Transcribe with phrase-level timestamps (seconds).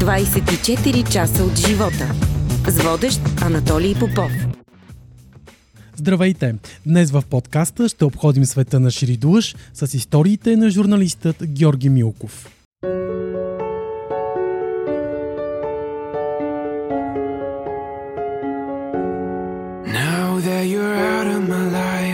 [0.00, 2.14] 24 часа от живота.
[2.68, 4.32] С водещ Анатолий Попов.
[5.96, 6.54] Здравейте!
[6.86, 12.59] Днес в подкаста ще обходим света на Ширидуш с историите на журналистът Георги Милков.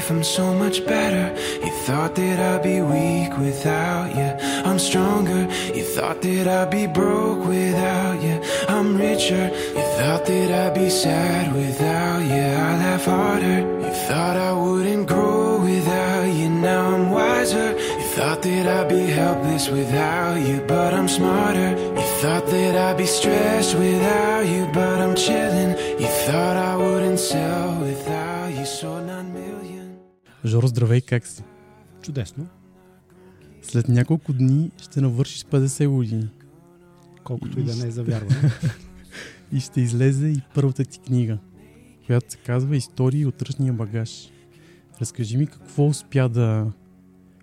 [0.09, 1.35] I'm so much better.
[1.65, 4.31] You thought that I'd be weak without you.
[4.65, 5.49] I'm stronger.
[5.75, 8.41] You thought that I'd be broke without you.
[8.69, 9.51] I'm richer.
[9.75, 12.47] You thought that I'd be sad without you.
[12.69, 13.59] I laugh harder.
[13.85, 16.51] You thought I wouldn't grow without you.
[16.51, 17.73] Now I'm wiser.
[17.73, 21.71] You thought that I'd be helpless without you, but I'm smarter.
[21.71, 25.71] You thought that I'd be stressed without you, but I'm chilling.
[25.99, 29.06] You thought I wouldn't sell without you, so.
[30.47, 31.43] Жоро, здравей, как си?
[32.03, 32.47] Чудесно.
[33.63, 36.29] След няколко дни ще навършиш 50 години.
[37.25, 38.53] Колкото и да не е завярване.
[39.53, 41.39] и ще излезе и първата ти книга,
[42.07, 44.31] която се казва Истории от ръчния багаж.
[45.01, 46.73] Разкажи ми какво успя да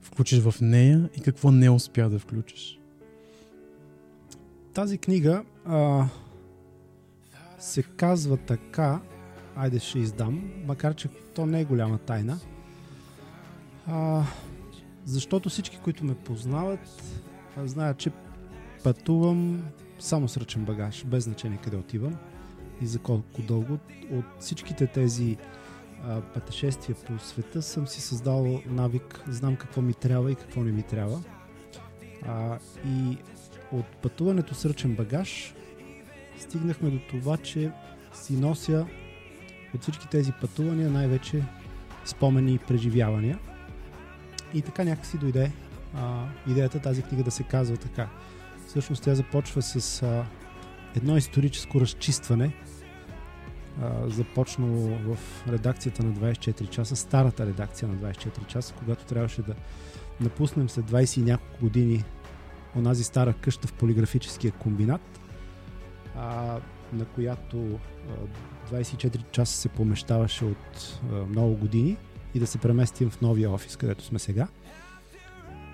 [0.02, 2.80] включиш в нея и какво не успя да включиш.
[4.74, 6.08] Тази книга а,
[7.60, 9.02] се казва така,
[9.56, 12.40] айде ще издам, макар че то не е голяма тайна–
[13.88, 14.24] а,
[15.06, 17.04] защото всички, които ме познават,
[17.58, 18.12] знаят, че
[18.84, 19.64] пътувам
[20.00, 22.16] само с ръчен багаж, без значение къде отивам
[22.82, 23.78] и за колко дълго.
[24.12, 25.38] От всичките тези
[26.04, 30.72] а, пътешествия по света съм си създал навик, знам какво ми трябва и какво не
[30.72, 31.22] ми трябва.
[32.28, 33.18] А, и
[33.72, 35.54] от пътуването с ръчен багаж
[36.40, 37.72] стигнахме до това, че
[38.14, 38.88] си нося
[39.76, 41.44] от всички тези пътувания най-вече
[42.06, 43.40] спомени и преживявания–
[44.54, 45.52] и така някакси дойде
[45.96, 48.10] а, идеята тази книга да се казва така.
[48.68, 50.26] Всъщност тя започва с а,
[50.96, 52.54] едно историческо разчистване,
[53.82, 59.56] а, започнало в редакцията на 24 часа, старата редакция на 24 часа, когато трябваше да
[60.22, 62.04] напуснем след 20 и няколко години
[62.76, 65.20] онази стара къща в полиграфическия комбинат,
[66.16, 66.60] а,
[66.94, 67.80] на която
[68.72, 71.98] а, 24 часа се помещаваше от а, много години–
[72.36, 74.48] и да се преместим в новия офис, където сме сега.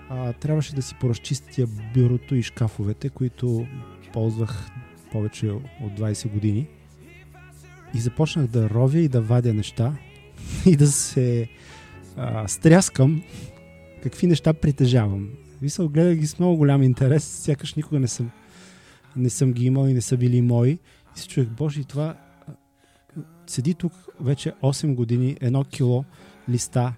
[0.08, 3.66] А, трябваше да си поразчистя бюрото и шкафовете, които
[4.12, 4.70] ползвах
[5.12, 6.66] повече от 20 години.
[7.94, 9.96] И започнах да ровя и да вадя неща
[10.66, 11.48] и да се
[12.16, 13.22] а, стряскам
[14.02, 15.28] какви неща притежавам.
[15.62, 18.30] Висъл, гледах ги с много голям интерес, сякаш никога не съм,
[19.16, 20.70] не съм ги имал и не са били мои.
[21.16, 22.16] И се чуех, боже, това
[23.46, 26.04] седи тук вече 8 години, едно кило
[26.50, 26.94] листа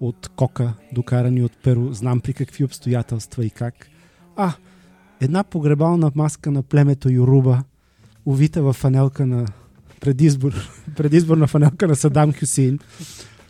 [0.00, 3.88] от кока, докарани от перо, знам при какви обстоятелства и как.
[4.36, 4.52] А,
[5.20, 7.62] една погребална маска на племето Юруба,
[8.26, 9.46] увита в фанелка на
[10.00, 10.54] предизбор,
[10.96, 12.78] предизборна фанелка на Садам Хюсейн.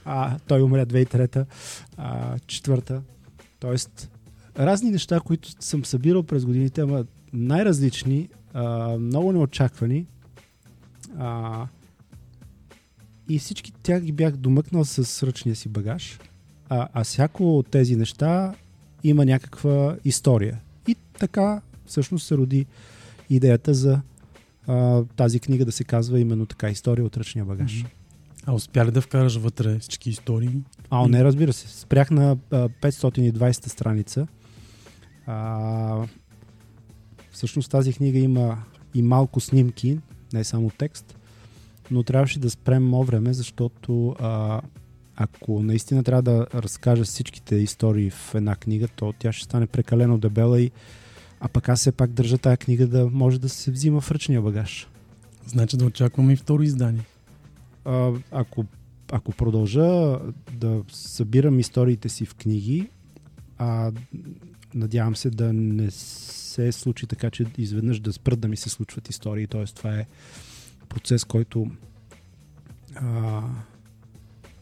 [0.04, 1.46] А, той умря 2003-та,
[1.96, 3.02] а, четвърта.
[3.60, 4.10] Тоест,
[4.58, 10.06] разни неща, които съм събирал през годините, ама най-различни, а, много неочаквани.
[11.18, 11.66] А,
[13.28, 16.18] и всички тях ги бях домъкнал с ръчния си багаж.
[16.68, 18.54] А, а всяко от тези неща
[19.04, 20.60] има някаква история.
[20.88, 22.66] И така всъщност се роди
[23.30, 24.00] идеята за
[24.66, 27.84] а, тази книга да се казва именно така История от ръчния багаж.
[28.46, 30.62] А успя ли да вкараш вътре всички истории?
[30.90, 31.68] А, не, разбира се.
[31.68, 34.26] Спрях на а, 520 страница.
[35.26, 36.06] А,
[37.32, 38.58] всъщност тази книга има
[38.94, 39.98] и малко снимки,
[40.32, 41.16] не само текст
[41.90, 44.60] но трябваше да спрем мо време, защото а,
[45.16, 50.18] ако наистина трябва да разкажа всичките истории в една книга, то тя ще стане прекалено
[50.18, 50.70] дебела и
[51.40, 54.42] а пък аз все пак държа тази книга да може да се взима в ръчния
[54.42, 54.88] багаж.
[55.46, 57.04] Значи да очакваме и второ издание.
[57.84, 58.64] А, ако,
[59.12, 60.18] ако продължа
[60.52, 62.88] да събирам историите си в книги,
[63.58, 63.92] а
[64.74, 69.08] надявам се да не се случи така, че изведнъж да спрат да ми се случват
[69.08, 69.46] истории.
[69.46, 69.64] Т.е.
[69.64, 70.06] това е
[70.88, 71.66] процес, който,
[72.94, 73.42] а,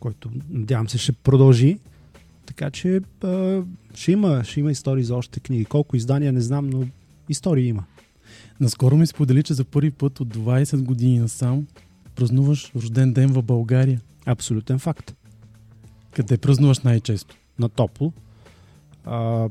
[0.00, 1.78] който надявам се ще продължи.
[2.46, 3.62] Така че а,
[3.94, 5.64] ще, има, ще има истории за още книги.
[5.64, 6.86] Колко издания не знам, но
[7.28, 7.84] истории има.
[8.60, 11.66] Наскоро ми сподели, че за първи път от 20 години насам
[12.14, 14.00] празнуваш рожден ден в България.
[14.26, 15.14] Абсолютен факт.
[16.10, 17.36] Къде празнуваш най-често?
[17.58, 18.12] На топло.
[19.04, 19.48] А,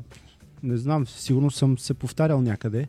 [0.64, 2.88] не знам, сигурно съм се повтарял някъде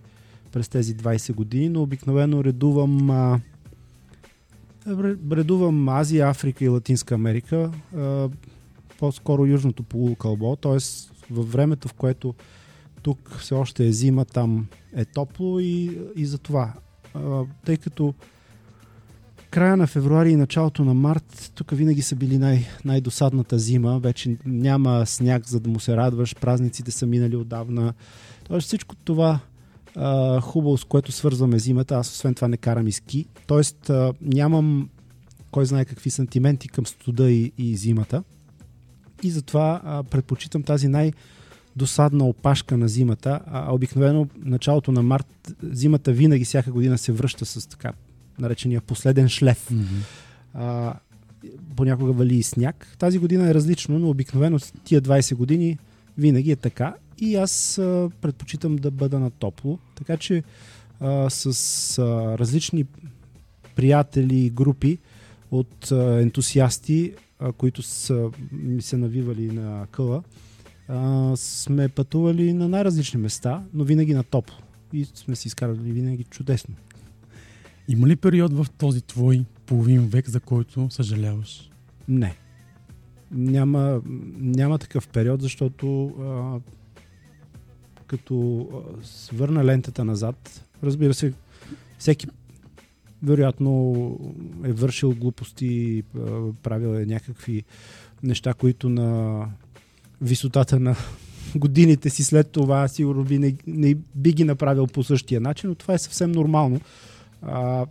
[0.52, 3.40] през тези 20 години, но обикновено редувам а,
[5.18, 7.70] Бредувам Азия, Африка и Латинска Америка,
[8.98, 10.78] по-скоро Южното полукълбо, т.е.
[11.30, 12.34] във времето, в което
[13.02, 14.66] тук все още е зима, там
[14.96, 16.72] е топло и, и за това.
[17.64, 18.14] Тъй като
[19.50, 23.98] края на февруари и началото на март, тук винаги са били най- най-досадната зима.
[23.98, 26.36] Вече няма сняг, за да му се радваш.
[26.36, 27.94] Празниците са минали отдавна.
[28.44, 29.40] Тоест всичко това
[29.96, 31.96] а, хубаво, с което свързваме зимата.
[31.96, 33.26] Аз освен това не карам и ски.
[33.46, 34.88] Тоест а, нямам
[35.50, 38.22] кой знае какви сантименти към студа и, и зимата.
[39.22, 41.12] И затова а, предпочитам тази най-
[41.76, 47.46] досадна опашка на зимата, а обикновено началото на март, зимата винаги всяка година се връща
[47.46, 47.92] с така
[48.38, 49.70] наречения последен шлеф.
[49.70, 49.84] Мгм.
[50.54, 50.94] А,
[51.76, 52.96] понякога вали и сняг.
[52.98, 55.78] Тази година е различно, но обикновено тия 20 години
[56.18, 56.94] винаги е така.
[57.18, 59.78] И аз а, предпочитам да бъда на топло.
[59.94, 60.42] Така че
[61.00, 62.84] а, с а, различни
[63.76, 64.98] приятели и групи
[65.50, 70.22] от а, ентусиасти, а, които са ми се навивали на къла,
[70.88, 74.56] а, сме пътували на най-различни места, но винаги на топло.
[74.92, 76.74] И сме си изкарали винаги чудесно.
[77.88, 81.70] Има ли период в този твой половин век, за който съжаляваш?
[82.08, 82.36] Не.
[83.30, 84.02] Няма,
[84.36, 86.60] няма такъв период, защото а,
[88.06, 88.68] като
[89.02, 91.32] свърна лентата назад, разбира се,
[91.98, 92.26] всеки
[93.22, 93.94] вероятно
[94.64, 96.02] е вършил глупости,
[96.62, 97.64] правил е някакви
[98.22, 99.40] неща, които на
[100.20, 100.96] висотата на
[101.56, 105.74] годините си след това сигурно би не, не би ги направил по същия начин, но
[105.74, 106.80] това е съвсем нормално.
[107.42, 107.86] А,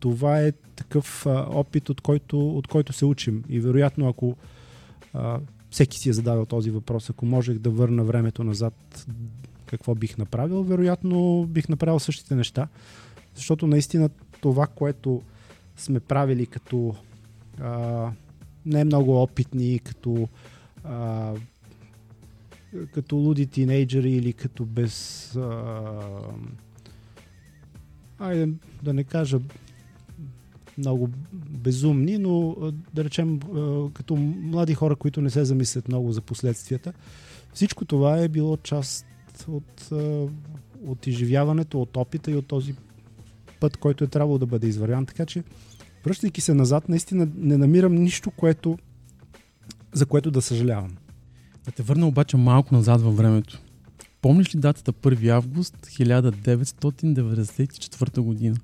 [0.00, 3.44] това е такъв а, опит, от който, от който се учим.
[3.48, 4.36] И вероятно, ако
[5.14, 5.38] а,
[5.72, 9.06] всеки си е задавал този въпрос, ако можех да върна времето назад,
[9.66, 12.68] какво бих направил, вероятно бих направил същите неща.
[13.34, 14.10] Защото наистина
[14.40, 15.22] това, което
[15.76, 16.94] сме правили като
[17.60, 18.10] а,
[18.66, 20.28] не много опитни, като
[20.84, 21.32] а,
[22.94, 26.00] като луди тинейджери или като без а,
[28.18, 28.48] айде
[28.82, 29.40] да не кажа
[30.78, 31.08] много
[31.50, 32.56] безумни, но
[32.94, 33.40] да речем
[33.94, 36.92] като млади хора, които не се замислят много за последствията.
[37.54, 39.06] Всичко това е било част
[39.48, 39.88] от,
[40.86, 42.74] от изживяването, от опита и от този
[43.60, 45.06] път, който е трябвало да бъде извървян.
[45.06, 45.42] Така че,
[46.04, 48.78] връщайки се назад, наистина не намирам нищо, което,
[49.92, 50.96] за което да съжалявам.
[51.64, 53.60] Да те върна обаче малко назад във времето.
[54.22, 58.56] Помниш ли датата 1 август 1994 година?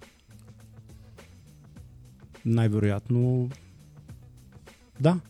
[2.48, 3.50] Най-вероятно,
[5.00, 5.20] да.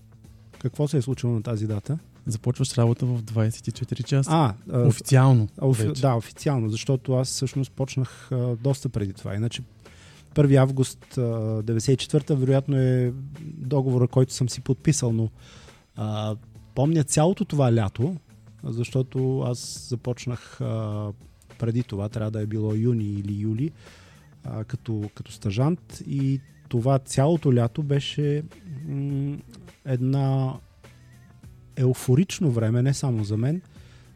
[0.58, 1.98] Какво се е случило на тази дата?
[2.26, 4.30] Започваш работа в 24 часа.
[4.32, 5.48] А, а Официално.
[5.58, 5.88] А, офи...
[6.00, 9.34] Да, официално, защото аз всъщност почнах а, доста преди това.
[9.34, 9.62] Иначе
[10.34, 11.20] 1 август а,
[11.62, 13.12] 94-та вероятно е
[13.44, 15.30] договора, който съм си подписал, но
[15.96, 16.36] а,
[16.74, 18.16] помня цялото това лято,
[18.64, 21.08] защото аз започнах а,
[21.58, 23.70] преди това, трябва да е било юни или юли,
[24.44, 28.42] а, като, като стажант и това цялото лято беше
[28.88, 29.38] м-
[29.84, 30.54] една
[31.76, 33.62] еуфорично време, не само за мен,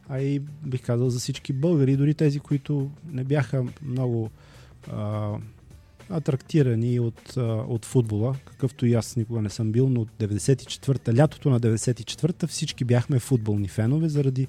[0.09, 4.31] а и бих казал за всички българи, дори тези, които не бяха много
[4.93, 5.33] а,
[6.11, 11.17] атрактирани от, а, от футбола, какъвто и аз никога не съм бил, но от 94-та,
[11.17, 14.47] лятото на 94-та всички бяхме футболни фенове заради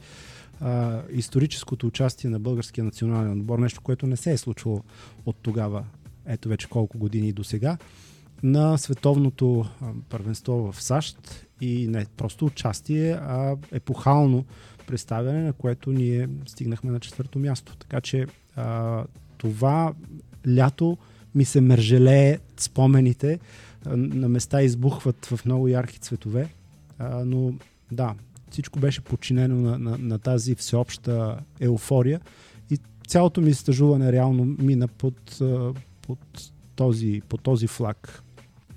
[0.61, 4.83] а, историческото участие на българския национален отбор, нещо, което не се е случило
[5.25, 5.83] от тогава,
[6.25, 7.77] ето вече колко години до сега,
[8.43, 9.65] на световното
[10.09, 14.45] първенство в САЩ и не просто участие, а епохално
[14.87, 17.77] представяне, на което ние стигнахме на четвърто място.
[17.77, 19.03] Така че а,
[19.37, 19.93] това
[20.55, 20.97] лято
[21.35, 23.39] ми се мържелее спомените,
[23.85, 26.49] а, на места избухват в много ярки цветове,
[26.99, 27.53] а, но
[27.91, 28.15] да,
[28.51, 32.21] всичко беше подчинено на, на, на тази всеобща еуфория
[32.69, 32.77] и
[33.07, 35.41] цялото ми стъжуване реално мина под,
[36.07, 36.19] под,
[36.75, 38.23] този, под този флаг.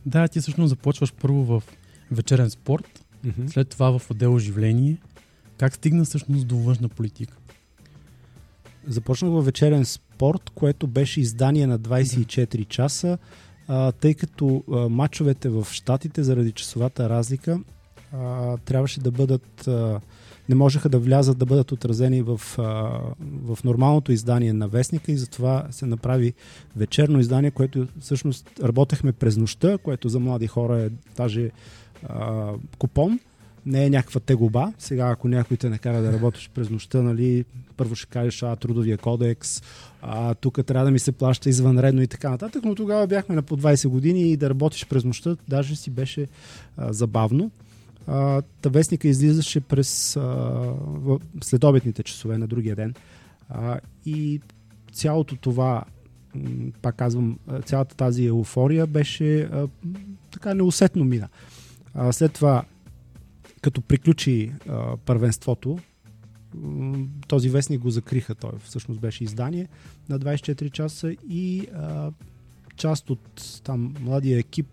[0.06, 1.62] Да, ти всъщност започваш първо в
[2.10, 3.48] вечерен спорт, Mm-hmm.
[3.48, 4.96] след това в отдел оживление.
[5.58, 7.36] Как стигна всъщност до външна политика?
[8.86, 13.18] Започнах във вечерен спорт, което беше издание на 24 часа,
[13.68, 17.60] а, тъй като а, матчовете в Штатите заради часовата разлика
[18.12, 19.68] а, трябваше да бъдат.
[19.68, 20.00] А,
[20.48, 22.62] не можеха да влязат да бъдат отразени в, а,
[23.44, 26.34] в нормалното издание на вестника и затова се направи
[26.76, 31.50] вечерно издание, което всъщност работехме през нощта, което за млади хора е даже
[32.08, 33.18] а, купон
[33.66, 34.72] не е някаква тегоба.
[34.78, 37.44] Сега, ако някой те накара да работиш през нощта, нали,
[37.76, 39.62] първо ще кажеш, а, трудовия кодекс,
[40.02, 43.42] а, тук трябва да ми се плаща извънредно и така нататък, но тогава бяхме на
[43.42, 46.26] по 20 години и да работиш през нощта, даже си беше
[46.76, 47.50] а, забавно.
[48.06, 50.20] А, вестника излизаше през а,
[50.80, 52.94] в следобедните часове на другия ден.
[53.48, 54.40] А, и
[54.92, 55.84] цялото това,
[56.82, 59.68] пак казвам, цялата тази еуфория беше а,
[60.30, 61.28] така неусетно мина.
[61.94, 62.64] А, след това,
[63.60, 65.78] като приключи а, първенството,
[67.28, 68.34] този вестник го закриха.
[68.34, 69.68] Той всъщност беше издание
[70.08, 72.12] на 24 часа и а,
[72.76, 74.66] част от там младия екип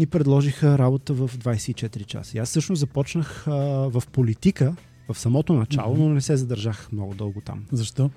[0.00, 2.36] ни предложиха работа в 24 часа.
[2.36, 3.52] И аз всъщност започнах а,
[3.90, 4.74] в политика
[5.08, 6.02] в самото начало, Мгм.
[6.02, 7.64] но не се задържах много дълго там.
[7.72, 8.10] Защо?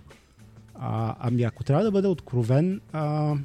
[0.75, 3.35] А, ами ако трябва да бъда откровен, а,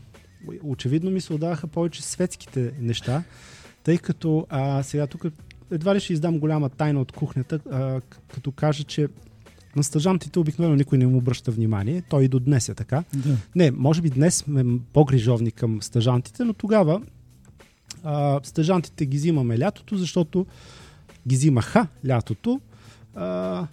[0.63, 3.23] очевидно ми се отдаваха повече светските неща,
[3.85, 5.25] тъй като а, сега тук
[5.71, 8.01] едва ли ще издам голяма тайна от кухнята, а,
[8.35, 9.09] като кажа, че
[9.77, 12.03] на стъжантите обикновено никой не му обръща внимание.
[12.03, 13.05] Той и до днес е така.
[13.15, 13.37] Да.
[13.55, 17.03] Не, може би днес сме по-грижовни към стъжантите, но тогава
[18.05, 20.47] а, стъжантите ги взимаме лятото, защото
[21.29, 22.61] ги взимаха лятото,
[23.15, 23.67] а,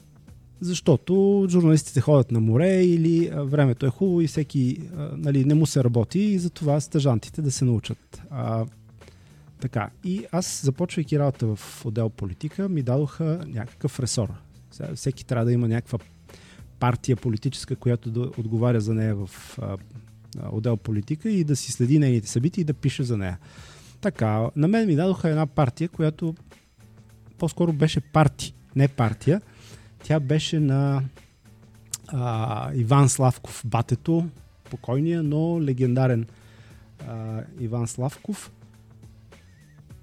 [0.61, 5.53] защото журналистите ходят на море или а, времето е хубаво и всеки а, нали, не
[5.53, 8.21] му се работи и затова стъжантите да се научат.
[8.29, 8.65] А,
[9.61, 9.89] така.
[10.03, 14.29] И аз, започвайки работа в отдел политика, ми дадоха някакъв ресор.
[14.95, 15.99] Всеки трябва да има някаква
[16.79, 19.29] партия политическа, която да отговаря за нея в
[19.61, 19.77] а,
[20.51, 23.37] отдел политика и да си следи нейните събития и да пише за нея.
[24.05, 26.35] Така, на мен ми дадоха една партия, която
[27.37, 29.41] по-скоро беше парти, не партия.
[30.03, 31.03] Тя беше на
[32.07, 34.25] а, Иван Славков Батето,
[34.69, 36.25] покойния, но легендарен
[37.07, 38.51] а, Иван Славков,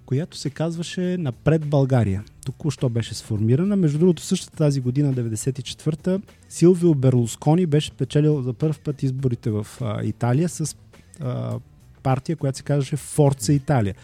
[0.06, 2.24] която се казваше Напред България.
[2.46, 3.76] Току-що беше сформирана.
[3.76, 6.18] Между другото, същата тази година, 94-та,
[6.48, 10.76] Силвио Берлускони беше печелил за първ път изборите в а, Италия с
[11.20, 11.58] а,
[12.02, 13.94] партия, която се казваше Форца Италия.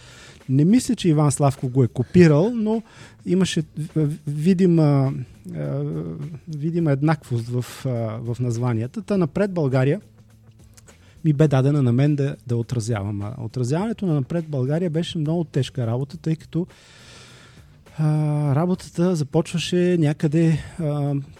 [0.48, 2.82] Не мисля, че Иван Славков го е копирал, но
[3.26, 3.62] имаше
[4.26, 5.12] видима,
[6.48, 7.64] видима еднаквост в,
[8.20, 9.02] в названията.
[9.02, 10.00] Та напред България
[11.24, 13.34] ми бе дадена на мен да, да отразявам.
[13.38, 16.66] Отразяването на напред България беше много тежка работа, тъй като
[18.54, 20.58] работата започваше някъде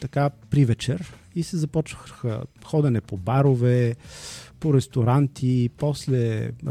[0.00, 3.96] така при вечер и се започваха ходене по барове,
[4.60, 6.70] по ресторанти, после а,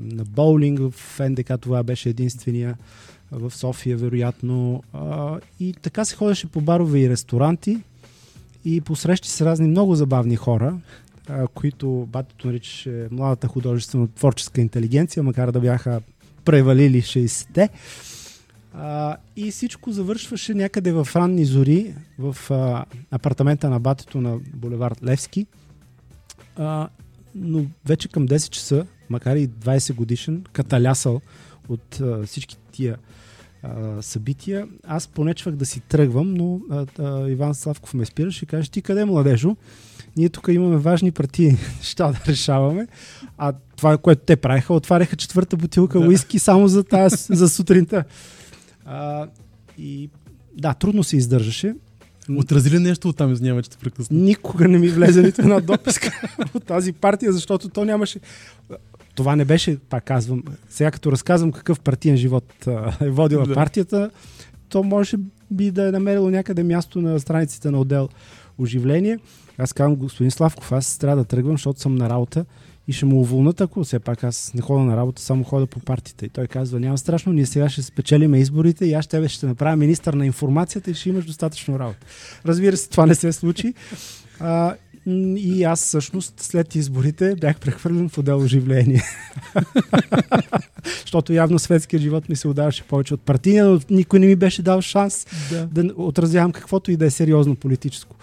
[0.00, 2.76] на боулинг в НДК, това беше единствения
[3.32, 4.82] в София, вероятно.
[4.92, 7.78] А, и така се ходеше по барове и ресторанти
[8.64, 10.78] и по срещи с разни много забавни хора,
[11.28, 16.00] а, които батето наричаше младата художествено-творческа интелигенция, макар да бяха
[16.44, 17.68] превалили 60-те.
[18.74, 25.02] А, и всичко завършваше някъде в ранни зори в а, апартамента на батето на булевард
[25.02, 25.46] Левски.
[26.56, 26.88] А,
[27.34, 31.20] но вече към 10 часа, макар и 20 годишен, каталясал
[31.68, 32.96] от а, всички тия
[33.62, 38.48] а, събития, аз понечвах да си тръгвам, но а, а, Иван Славков ме спираше и
[38.48, 39.56] каже, ти къде младежо?
[40.16, 42.86] Ние тук имаме важни партии неща да решаваме.
[43.38, 46.08] А това, което те правиха, отваряха четвърта бутилка Да.
[46.08, 48.04] уиски само за, тази, за сутринта.
[48.84, 49.26] А,
[49.78, 50.10] и
[50.54, 51.74] да, трудно се издържаше.
[52.30, 54.18] Отрази ли нещо от там, извинява, че те прекъсна?
[54.18, 56.10] Никога не ми влезе нито една дописка
[56.54, 58.20] от тази партия, защото то нямаше...
[59.14, 62.66] Това не беше, пак казвам, сега като разказвам какъв партиен живот
[63.00, 63.54] е водила Да.
[63.54, 64.10] партията,
[64.68, 65.16] то може
[65.50, 68.08] би да е намерило някъде място на страниците на отдел
[68.58, 69.18] оживление.
[69.58, 72.44] Аз казвам, господин Славков, аз трябва да тръгвам, защото съм на работа
[72.88, 75.80] и ще му уволнат, ако все пак аз не ходя на работа, само ходя по
[75.80, 76.26] партията.
[76.26, 79.76] И той казва, няма страшно, ние сега ще спечелиме изборите и аз ще, ще направя
[79.76, 82.06] министър на информацията и ще имаш достатъчно работа.
[82.46, 83.74] Разбира се, това не се случи.
[84.40, 84.74] А,
[85.36, 89.02] и аз всъщност след изборите бях прехвърлен в отдел оживление.
[91.00, 94.62] Защото явно светският живот ми се отдаваше повече от партия, но никой не ми беше
[94.62, 95.66] дал шанс Да.
[95.66, 98.16] да отразявам каквото и да е сериозно политическо.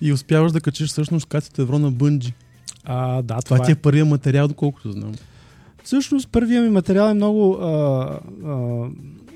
[0.00, 2.32] И успяваш да качиш всъщност катите евро на бънджи.
[2.84, 3.72] А, да, Това, това, ти е.
[3.72, 5.14] е първият материал, доколкото знам.
[5.84, 8.56] Всъщност първият ми материал е много, а, а,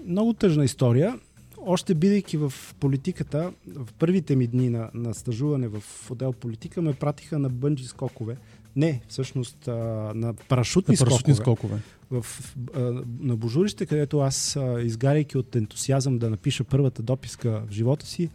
[0.07, 1.19] много тъжна история.
[1.67, 6.93] Още бидейки в политиката, в първите ми дни на, на стажуване в отдел политика, ме
[6.93, 8.37] пратиха на бънджи скокове.
[8.77, 9.73] Не, всъщност а,
[10.15, 11.79] на парашутни, На парашутни скокове.
[12.11, 12.23] скокове.
[12.23, 12.81] в, а,
[13.21, 18.31] на Божурище, където аз, а, изгаряйки от ентусиазъм да напиша първата дописка в живота си,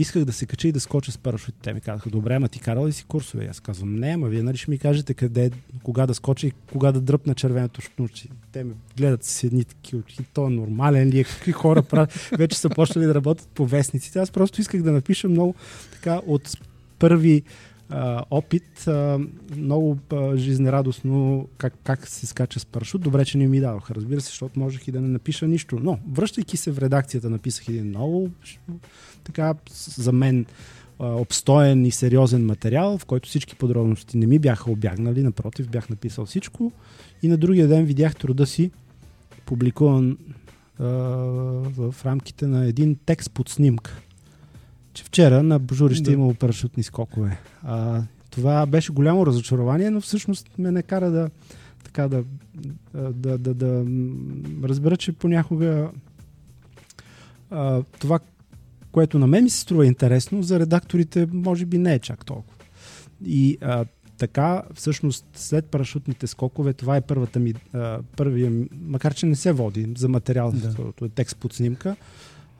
[0.00, 1.54] исках да се кача и да скоча с парашут.
[1.62, 3.46] Те ми казаха, добре, ама ти карал ли си курсове?
[3.50, 5.50] Аз казвам, не, ама вие нали ще ми кажете къде,
[5.82, 8.28] кога да скоча и кога да дръпна червеното шнурче.
[8.52, 12.12] Те ме гледат с едни такива очи, то е нормален ли е, какви хора правят.
[12.38, 14.18] Вече са почнали да работят по вестниците.
[14.18, 15.54] Аз просто исках да напиша много
[15.92, 16.56] така от
[16.98, 17.42] първи
[17.90, 19.18] а, опит, а,
[19.56, 23.02] много а, жизнерадостно как, как се скача с парашут.
[23.02, 25.78] Добре, че не ми дадоха, разбира се, защото можех и да не напиша нищо.
[25.82, 28.30] Но, връщайки се в редакцията, написах един много
[29.24, 29.54] така
[29.96, 30.46] за мен
[31.00, 36.26] обстоен и сериозен материал, в който всички подробности не ми бяха обягнали, напротив, бях написал
[36.26, 36.72] всичко.
[37.22, 38.70] И на другия ден видях труда си,
[39.46, 40.18] публикуван
[40.78, 44.00] а, в рамките на един текст под снимка.
[44.92, 46.12] Че вчера на Божурище да.
[46.12, 47.40] имало парашутни скокове.
[47.62, 51.30] А, това беше голямо разочарование, но всъщност ме не кара да,
[51.84, 52.24] така да,
[52.94, 53.84] да, да, да
[54.68, 55.90] разбера, че понякога
[57.50, 58.20] а, това,
[58.92, 62.64] което на мен ми се струва интересно, за редакторите може би не е чак толкова.
[63.24, 63.84] И а,
[64.18, 69.52] така, всъщност, след парашутните скокове, това е първата ми, а, първия, макар че не се
[69.52, 71.06] води за материал, да.
[71.06, 71.96] е текст под снимка.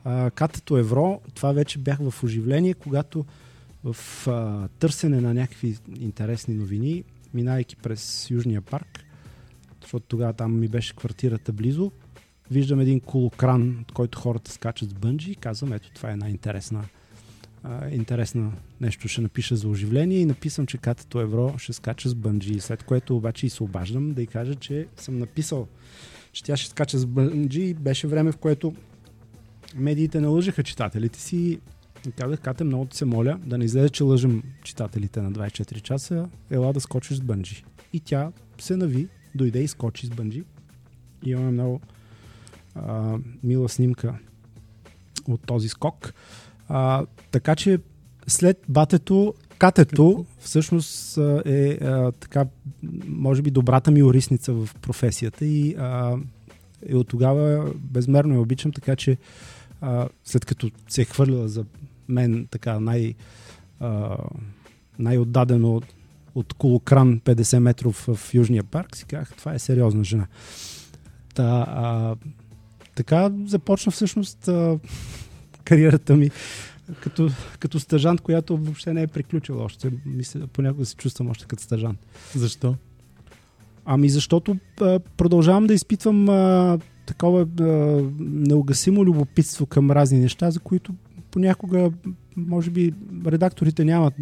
[0.03, 3.25] А, Катето Евро, това вече бях в оживление, когато
[3.83, 8.99] в а, търсене на някакви интересни новини, минайки през Южния парк,
[9.81, 11.91] защото тогава там ми беше квартирата близо,
[12.51, 16.29] виждам един колокран, от който хората скачат с бънджи и казвам, ето това е една
[16.29, 16.83] интересна,
[17.91, 22.59] интересна нещо ще напиша за оживление и написам, че катето Евро ще скача с бънджи.
[22.59, 25.67] След което обаче и се обаждам да й кажа, че съм написал,
[26.31, 27.73] че тя ще скача с бънджи.
[27.73, 28.73] Беше време, в което
[29.75, 31.59] медиите налъжаха читателите си
[32.07, 36.29] и казах, Кате, много се моля да не излезе, че лъжим читателите на 24 часа,
[36.49, 37.63] ела да скочиш с бънджи.
[37.93, 40.43] И тя се нави, дойде и скочи с бънджи.
[41.25, 41.81] И имаме много
[43.43, 44.15] мила снимка
[45.27, 46.13] от този скок.
[46.67, 47.79] А, така че
[48.27, 52.45] след батето, катето всъщност е а, така,
[53.07, 56.17] може би добрата ми орисница в професията и, а,
[56.89, 59.17] и от тогава безмерно я обичам, така че
[59.81, 61.65] а, след като се е хвърлила за
[62.07, 63.13] мен така най,
[63.79, 64.17] а,
[64.99, 65.85] най-отдадено от,
[66.35, 70.27] от колокран 50 метров в Южния парк, си казах, това е сериозна жена.
[71.33, 72.15] Та, а,
[73.03, 74.79] така започна всъщност а,
[75.63, 76.29] кариерата ми
[76.99, 77.29] като,
[77.59, 79.91] като стъжант, която въобще не е приключила още.
[80.05, 81.99] Мисля, понякога се чувствам още като стъжант.
[82.35, 82.75] Защо?
[83.85, 87.65] Ами защото а, продължавам да изпитвам а, такова а,
[88.19, 90.93] неугасимо любопитство към разни неща, за които
[91.31, 91.91] понякога,
[92.35, 92.93] може би,
[93.25, 94.13] редакторите нямат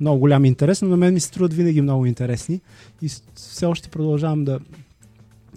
[0.00, 2.60] много голям интерес, но на мен ми се струват винаги много интересни
[3.02, 4.58] и все още продължавам да,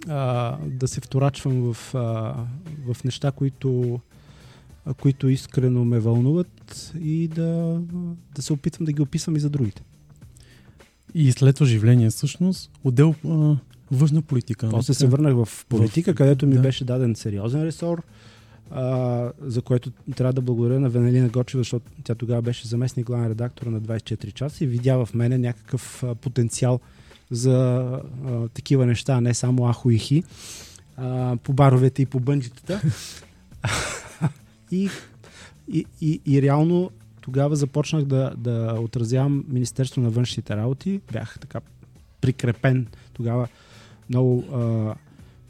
[0.08, 2.34] а, да се вторачвам в, а,
[2.92, 4.00] в неща, които,
[4.86, 7.80] а, които искрено ме вълнуват и да,
[8.34, 9.82] да се опитвам да ги описвам и за другите.
[11.14, 13.56] И след оживление, всъщност, отдел а,
[13.90, 14.68] външна политика.
[14.70, 16.14] После се върнах в политика, в...
[16.14, 16.60] където ми да.
[16.60, 18.02] беше даден сериозен ресор,
[18.70, 23.28] а, за което трябва да благодаря на Венелина Гочева, защото тя тогава беше заместник главен
[23.28, 26.80] редактор на 24 часа и видя в мене някакъв а, потенциал
[27.30, 27.80] за
[28.26, 30.22] а, такива неща, не само ахо и
[30.96, 32.82] а, по баровете и по бънджитата.
[34.72, 34.88] и,
[35.68, 41.00] и, и, и реално тогава започнах да, да отразявам Министерство на външните работи.
[41.12, 41.60] Бях така
[42.20, 43.48] прикрепен тогава
[44.08, 44.94] много а,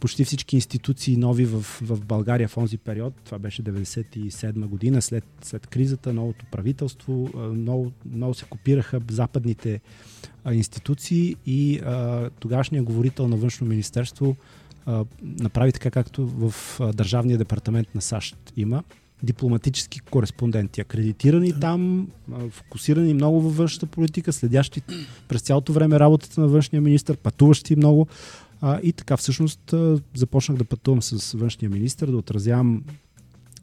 [0.07, 3.15] почти всички институции нови в, в България в този период.
[3.25, 7.31] Това беше 97 година, след, след кризата, новото правителство.
[7.37, 9.81] Много, много се копираха западните
[10.53, 14.37] институции и а, тогашният говорител на външно министерство
[14.87, 18.83] а, направи така, както в а, Държавния департамент на САЩ има
[19.23, 22.09] дипломатически кореспонденти, акредитирани там,
[22.51, 24.83] фокусирани много във външната политика, следящи
[25.29, 28.07] през цялото време работата на външния министр, пътуващи много.
[28.61, 29.75] А, и така всъщност
[30.15, 32.85] започнах да пътувам с външния министр, да отразявам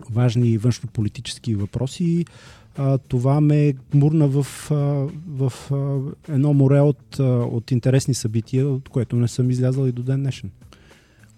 [0.10, 2.26] важни външнополитически въпроси.
[2.78, 4.44] А, това ме мурна в,
[5.28, 5.54] в
[6.30, 10.52] едно море от, от интересни събития, от което не съм излязал и до ден днешен.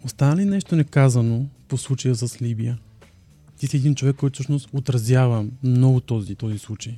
[0.05, 2.77] Остана ли нещо неказано по случая с Либия?
[3.57, 6.97] Ти си един човек, който всъщност отразява много този, този случай.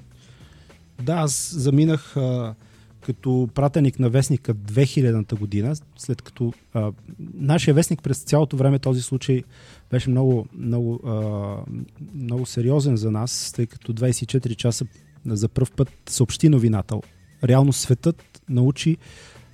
[1.02, 2.56] Да, аз заминах а,
[3.08, 6.92] като пратеник на вестника 2000-та година, след като а,
[7.34, 9.44] нашия вестник през цялото време този случай
[9.92, 11.56] беше много, много, а,
[12.16, 14.86] много сериозен за нас, тъй като 24 часа
[15.26, 17.00] за първ път съобщи новината.
[17.44, 18.98] Реално светът научи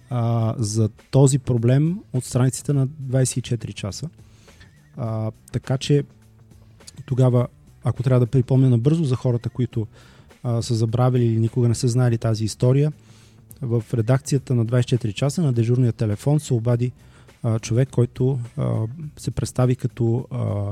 [0.10, 4.10] а, за този проблем от страниците на 24 часа.
[4.98, 6.04] А, така че
[7.06, 7.48] тогава,
[7.84, 9.88] ако трябва да припомня набързо за хората, които
[10.44, 12.92] а, са забравили или никога не са знали тази история,
[13.64, 16.92] в редакцията на 24 часа на дежурния телефон се обади
[17.44, 18.74] а, човек, който а,
[19.18, 20.64] се представи като а,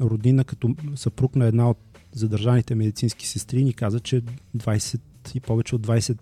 [0.00, 1.78] роднина, като съпруг на една от
[2.12, 4.22] задържаните медицински сестри и ни каза, че
[4.56, 5.00] 20
[5.34, 6.18] и повече от 20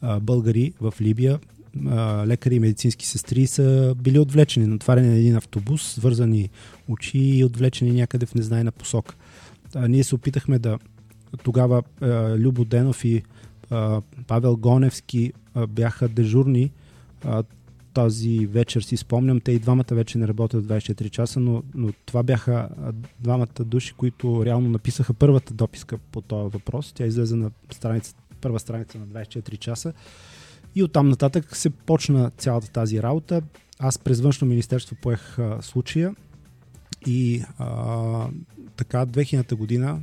[0.00, 1.38] а, българи в Либия,
[1.86, 6.50] а, лекари и медицински сестри са били отвлечени, натварени на един автобус, свързани
[6.88, 9.14] очи и отвлечени някъде в незнайна посока.
[9.74, 10.78] А, ние се опитахме да
[11.42, 13.22] тогава а, Любо Денов и
[13.70, 15.32] а, Павел Гоневски
[15.68, 16.70] бяха дежурни
[17.24, 17.42] а,
[17.94, 22.22] тази вечер си спомням, те и двамата вече не работят 24 часа, но, но това
[22.22, 22.68] бяха
[23.20, 26.92] двамата души, които реално написаха първата дописка по този въпрос.
[26.92, 29.92] Тя излезе на страница, първа страница на 24 часа.
[30.74, 33.42] И оттам нататък се почна цялата тази работа.
[33.78, 36.14] Аз през външно министерство поех а, случая
[37.06, 38.28] и а,
[38.76, 40.00] така 2000 година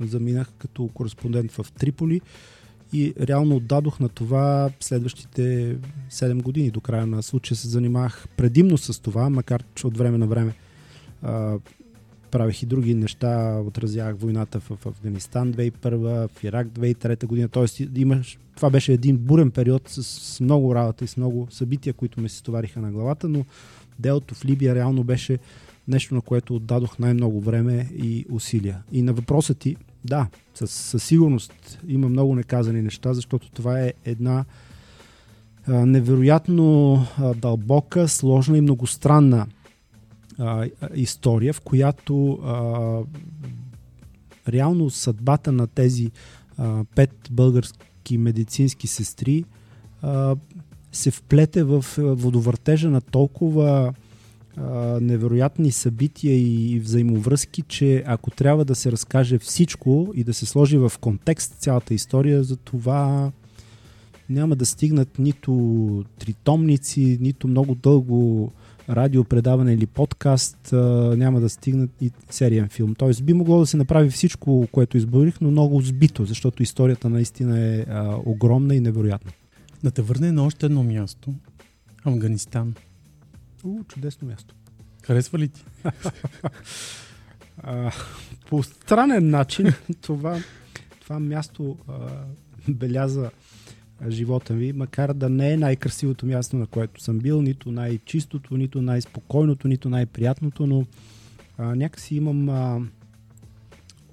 [0.00, 2.20] заминах като кореспондент в Триполи
[2.92, 5.76] и реално отдадох на това следващите
[6.10, 6.70] 7 години.
[6.70, 10.54] До края на случая се занимавах предимно с това, макар че от време на време
[11.22, 11.58] а,
[12.30, 18.00] правих и други неща, отразявах войната в, Афганистан 2001, в Ирак 2003 година, т.е.
[18.00, 22.20] имаш, това беше един бурен период с, с много работа и с много събития, които
[22.20, 23.44] ме се стовариха на главата, но
[23.98, 25.38] делото в Либия реално беше
[25.88, 28.82] нещо, на което отдадох най-много време и усилия.
[28.92, 33.92] И на въпроса ти, да, със, със сигурност има много неказани неща, защото това е
[34.04, 34.44] една
[35.66, 39.46] а, невероятно а, дълбока, сложна и многостранна
[40.38, 42.98] а, история, в която а,
[44.48, 46.10] реално съдбата на тези
[46.58, 49.44] а, пет български медицински сестри
[50.02, 50.36] а,
[50.92, 53.94] се вплете в водовъртежа на толкова
[55.00, 60.78] невероятни събития и взаимовръзки, че ако трябва да се разкаже всичко и да се сложи
[60.78, 63.32] в контекст цялата история, за това
[64.30, 68.52] няма да стигнат нито тритомници, нито много дълго
[68.88, 70.68] радиопредаване или подкаст,
[71.16, 72.94] няма да стигнат и сериен филм.
[72.94, 77.60] Тоест би могло да се направи всичко, което изборих, но много сбито, защото историята наистина
[77.60, 77.84] е
[78.24, 79.32] огромна и невероятна.
[79.82, 81.34] Да те върне на още едно място.
[82.04, 82.74] Афганистан.
[83.64, 84.54] У, чудесно място.
[85.02, 85.64] Харесва ли ти?
[87.58, 87.92] а,
[88.48, 90.38] по странен начин това,
[91.00, 92.08] това място а,
[92.68, 93.30] беляза
[94.08, 98.82] живота ми, макар да не е най-красивото място, на което съм бил, нито най-чистото, нито
[98.82, 100.86] най-спокойното, нито най-приятното, но
[101.58, 102.80] а, някакси имам а,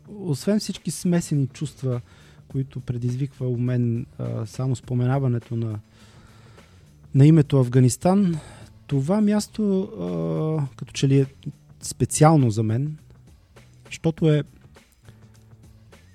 [0.10, 2.02] освен всички смесени чувства,
[2.48, 5.80] които предизвиква у мен а, само споменаването на,
[7.16, 8.40] на името Афганистан,
[8.88, 11.26] това място а, като че ли е
[11.82, 12.98] специално за мен,
[13.86, 14.44] защото е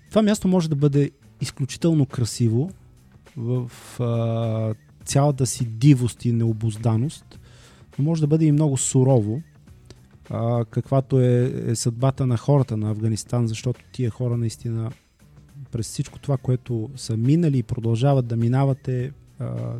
[0.08, 2.70] това място може да бъде изключително красиво
[3.36, 7.40] в а, цялата си дивост и необозданост,
[7.98, 9.42] но може да бъде и много сурово,
[10.30, 14.90] а, каквато е, е съдбата на хората на Афганистан, защото тия хора наистина
[15.70, 19.74] през всичко това, което са минали и продължават да минавате, а,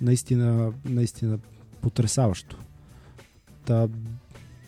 [0.00, 1.38] наистина, наистина
[1.82, 2.56] потрясаващо.
[3.64, 3.88] Та,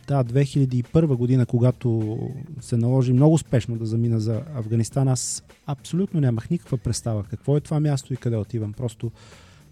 [0.08, 2.18] да, 2001 година, когато
[2.60, 7.60] се наложи много спешно да замина за Афганистан, аз абсолютно нямах никаква представа какво е
[7.60, 8.72] това място и къде отивам.
[8.72, 9.12] Просто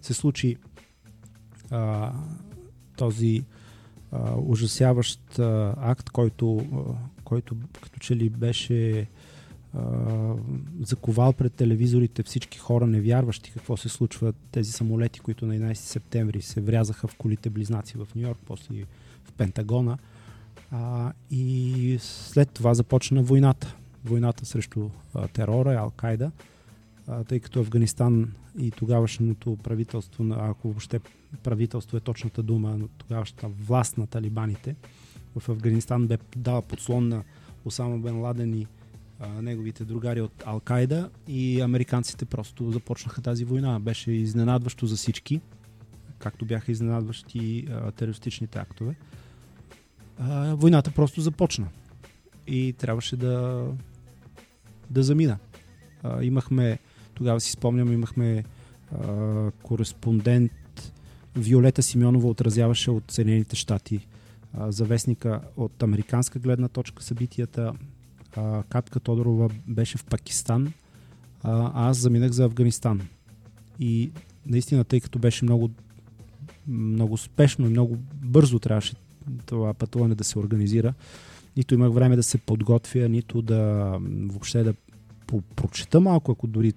[0.01, 0.57] се случи
[1.71, 2.11] а,
[2.97, 3.43] този
[4.11, 9.07] а, ужасяващ а, акт, който, а, който като че ли беше
[10.81, 14.33] заковал пред телевизорите всички хора, невярващи какво се случва.
[14.51, 18.83] Тези самолети, които на 11 септември се врязаха в колите близнаци в Нью Йорк, после
[19.23, 19.97] в Пентагона.
[20.71, 23.75] А, и след това започна войната.
[24.05, 26.31] Войната срещу а, терора, Ал-Кайда,
[27.07, 30.99] а, тъй като Афганистан и тогавашното правителство, ако въобще
[31.43, 34.75] правителство е точната дума, но тогавашната власт на талибаните
[35.35, 37.23] в Афганистан бе дала подслон на
[37.65, 38.67] Осама Бен Ладен и
[39.27, 43.79] неговите другари от Ал-Кайда и американците просто започнаха тази война.
[43.79, 45.41] Беше изненадващо за всички,
[46.19, 48.95] както бяха изненадващи а, терористичните актове.
[50.19, 51.67] А, войната просто започна
[52.47, 53.65] и трябваше да,
[54.89, 55.37] да замина.
[56.03, 56.79] А, имахме,
[57.13, 58.43] тогава си спомням, имахме
[58.91, 60.51] а, кореспондент
[61.35, 64.07] Виолета Симеонова отразяваше от Съединените щати
[64.67, 67.73] завестника от американска гледна точка събитията
[68.35, 70.73] а, Капка Тодорова беше в Пакистан,
[71.43, 73.01] а аз заминах за Афганистан.
[73.79, 74.11] И
[74.45, 75.69] наистина, тъй като беше много,
[76.67, 78.95] много спешно и много бързо трябваше
[79.45, 80.93] това пътуване да се организира,
[81.57, 83.91] нито имах време да се подготвя, нито да
[84.27, 84.73] въобще да
[85.55, 86.73] прочета малко, ако дори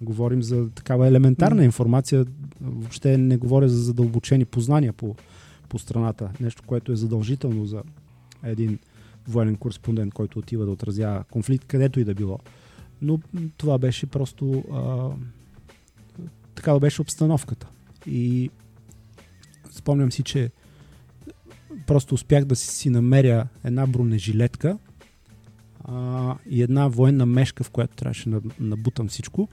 [0.00, 2.26] говорим за такава елементарна информация,
[2.60, 5.14] въобще не говоря за задълбочени познания по,
[5.68, 6.30] по страната.
[6.40, 7.82] Нещо, което е задължително за
[8.42, 8.78] един
[9.28, 12.38] военен кореспондент, който отива да отразява конфликт, където и да било.
[13.02, 13.20] Но
[13.56, 15.10] това беше просто а,
[16.54, 17.68] такава беше обстановката.
[18.06, 18.50] И
[19.70, 20.50] спомням си, че
[21.86, 24.78] просто успях да си, намеря една бронежилетка
[25.84, 29.48] а, и една военна мешка, в която трябваше да набутам всичко.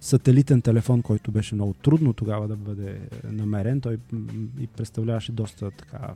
[0.00, 3.80] Сателитен телефон, който беше много трудно тогава да бъде намерен.
[3.80, 3.98] Той
[4.60, 6.14] и представляваше доста така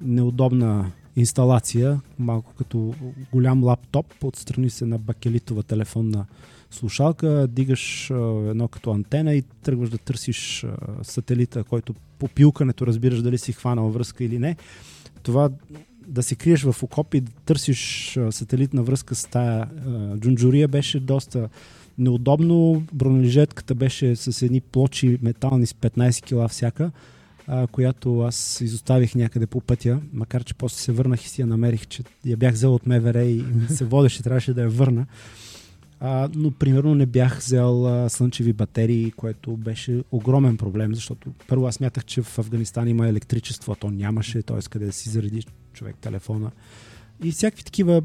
[0.00, 2.94] неудобна инсталация, малко като
[3.32, 6.26] голям лаптоп, отстрани се на бакелитова телефонна
[6.70, 8.10] слушалка, дигаш
[8.50, 10.66] едно като антена и тръгваш да търсиш
[11.02, 14.56] сателита, който по пилкането разбираш дали си хванал връзка или не.
[15.22, 15.50] Това
[16.06, 19.68] да се криеш в окоп и да търсиш сателитна връзка с тая
[20.16, 21.48] джунджурия беше доста
[21.98, 22.82] неудобно.
[22.92, 26.90] Бронележетката беше с едни плочи метални с 15 кила всяка,
[27.46, 31.46] а, която аз изоставих някъде по пътя, макар че после се върнах и си я
[31.46, 35.06] намерих, че я бях взел от МВР и се водеше, трябваше да я върна.
[36.00, 41.66] А, но примерно не бях взел а, слънчеви батерии, което беше огромен проблем, защото първо
[41.66, 44.58] аз смятах, че в Афганистан има електричество, а то нямаше, т.е.
[44.70, 46.50] къде да си зареди човек телефона.
[47.24, 48.02] И всякакви такива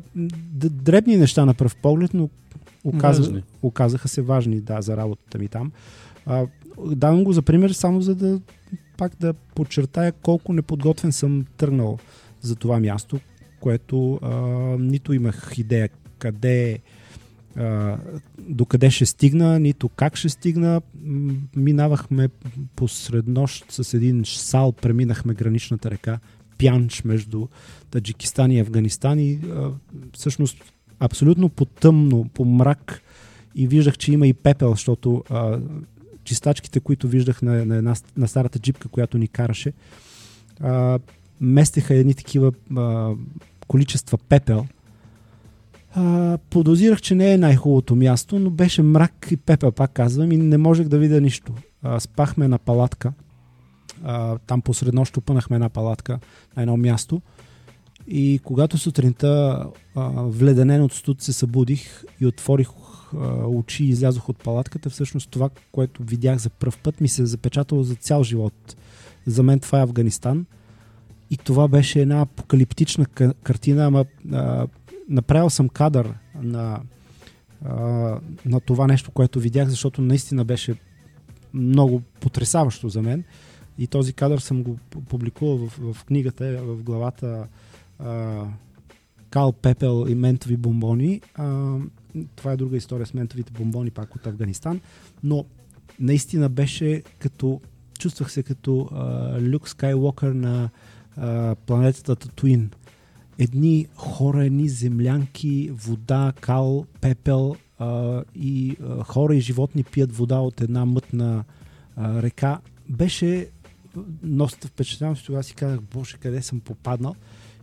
[0.56, 2.30] дребни неща на пръв поглед, но
[2.86, 3.44] Важни.
[3.62, 5.72] оказаха се важни да, за работата ми там.
[6.26, 6.48] А,
[6.96, 8.40] давам го за пример, само за да
[8.98, 11.98] пак да подчертая колко неподготвен съм тръгнал
[12.42, 13.20] за това място,
[13.60, 14.30] което а,
[14.80, 16.80] нито имах идея къде
[17.56, 17.98] а,
[18.40, 20.82] докъде ще стигна, нито как ще стигна.
[21.56, 22.30] Минавахме
[22.76, 26.20] посред нощ с един сал, преминахме граничната река
[26.58, 27.48] Пянч между
[27.92, 29.72] Таджикистан и Афганистан и а,
[30.14, 30.58] всъщност
[31.00, 33.02] абсолютно по тъмно, по мрак
[33.56, 35.60] и виждах, че има и пепел, защото а,
[36.24, 39.74] чистачките, които виждах на, на, една, на старата джипка, която ни караше,
[40.60, 41.00] а,
[41.42, 43.12] местеха едни такива а,
[43.68, 44.66] количества пепел.
[45.96, 50.38] А, подозирах, че не е най-хубавото място, но беше мрак и пепел, пак казвам, и
[50.38, 51.54] не можех да видя нищо.
[51.84, 53.14] А, спахме на палатка.
[54.04, 56.20] А, там посред нощ опънахме една палатка
[56.56, 57.22] на едно място.
[58.08, 62.68] И когато сутринта а, вледенен от студ се събудих и отворих
[63.46, 67.26] очи и излязох от палатката, всъщност това, което видях за пръв път, ми се е
[67.26, 68.76] запечатало за цял живот.
[69.26, 70.46] За мен това е Афганистан.
[71.30, 74.68] И това беше една апокалиптична ка- картина, ама а,
[75.10, 76.82] направил съм кадър на,
[77.66, 77.76] а,
[78.46, 80.76] на това нещо, което видях, защото наистина беше
[81.54, 83.24] много потрясаващо за мен.
[83.78, 84.78] И този кадър съм го
[85.10, 87.48] публикувал в, в книгата, в главата
[88.00, 88.44] а,
[89.30, 91.22] Кал Пепел и ментови бомбони.
[91.36, 91.76] А,
[92.36, 94.82] това е друга история с ментовите бомбони, пак от Афганистан.
[95.24, 95.46] Но
[96.00, 97.62] наистина беше като.
[98.00, 100.70] Чувствах се като а, Люк Скайуокър на
[101.18, 102.72] а, планетата Татуин.
[103.40, 110.40] Едни хора, едни землянки, вода, кал, пепел а, и а, хора и животни пият вода
[110.40, 111.44] от една мътна
[111.96, 112.60] а, река.
[112.90, 113.50] Беше
[114.24, 117.16] доста впечатлявам, че тогава си казах, боже, къде съм попаднал.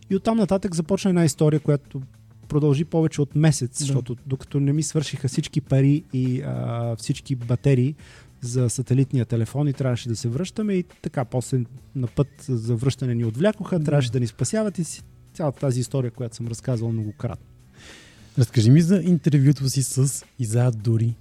[0.09, 2.01] И оттам нататък започна една история, която
[2.49, 3.85] продължи повече от месец, Да.
[3.85, 7.95] защото докато не ми свършиха всички пари и а, всички батерии
[8.41, 11.63] за сателитния телефон и трябваше да се връщаме и така, после
[11.95, 13.85] на път за връщане ни отвлякоха, Да.
[13.85, 14.83] трябваше да ни спасяват и
[15.33, 17.45] цялата тази история, която съм разказвал многократно.
[18.37, 21.15] Разкажи ми за интервюто си с Изаат Дори.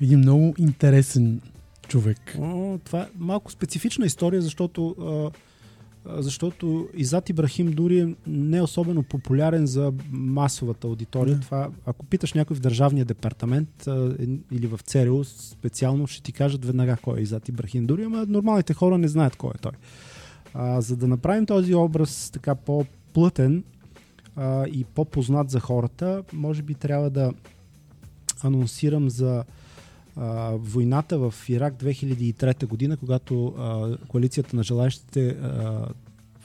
[0.00, 1.40] Един много интересен
[1.88, 2.18] човек.
[2.38, 5.38] О, това е малко специфична история, защото, а,
[6.06, 11.34] защото Изат Ибрахим Дури е не особено популярен за масовата аудитория.
[11.34, 11.40] Да.
[11.40, 16.32] Това, ако питаш някой в държавния департамент а, е- или в ЦРУ специално, ще ти
[16.32, 19.72] кажат веднага кой е Изат Ибрахим Дури, ама нормалните хора не знаят кой е той.
[20.54, 23.64] А, за да направим този образ така по-плътен
[24.36, 27.32] а, и по-познат за хората, може би трябва да
[28.42, 29.44] анонсирам за
[30.52, 35.88] войната в Ирак 2003 година, когато а, коалицията на желаящите, а,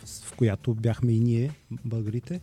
[0.05, 1.51] в която бяхме и ние,
[1.85, 2.41] българите,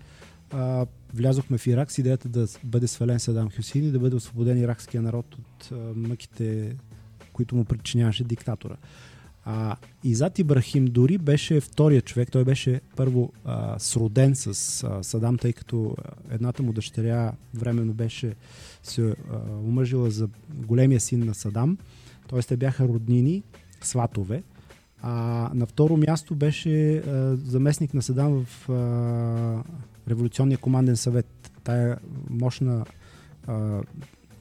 [0.52, 4.58] а, влязохме в Ирак с идеята да бъде свален Садам Хюсин и да бъде освободен
[4.58, 6.76] иракския народ от а, мъките,
[7.32, 8.76] които му причиняваше диктатора.
[9.44, 12.30] А, Изат Ибрахим дори беше втория човек.
[12.30, 14.46] Той беше първо а, сроден с
[14.84, 15.96] а, Садам, тъй като
[16.30, 18.34] едната му дъщеря временно беше
[18.82, 19.14] се а,
[19.68, 21.78] омъжила за големия син на Садам.
[22.28, 22.42] Т.е.
[22.42, 23.42] те бяха роднини,
[23.80, 24.42] сватове.
[25.02, 29.62] А на второ място беше а, заместник на Садам в а,
[30.08, 31.50] Революционния команден съвет.
[31.64, 31.98] Тая
[32.30, 32.84] мощна
[33.46, 33.82] а,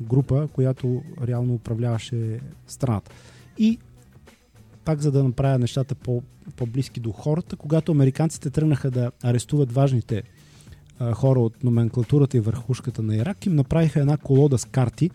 [0.01, 3.11] група, която реално управляваше страната.
[3.57, 3.79] И
[4.85, 6.23] пак за да направя нещата по,
[6.55, 10.23] по-близки до хората, когато американците тръгнаха да арестуват важните
[10.99, 15.09] а, хора от номенклатурата и върхушката на Ирак им направиха една колода с карти,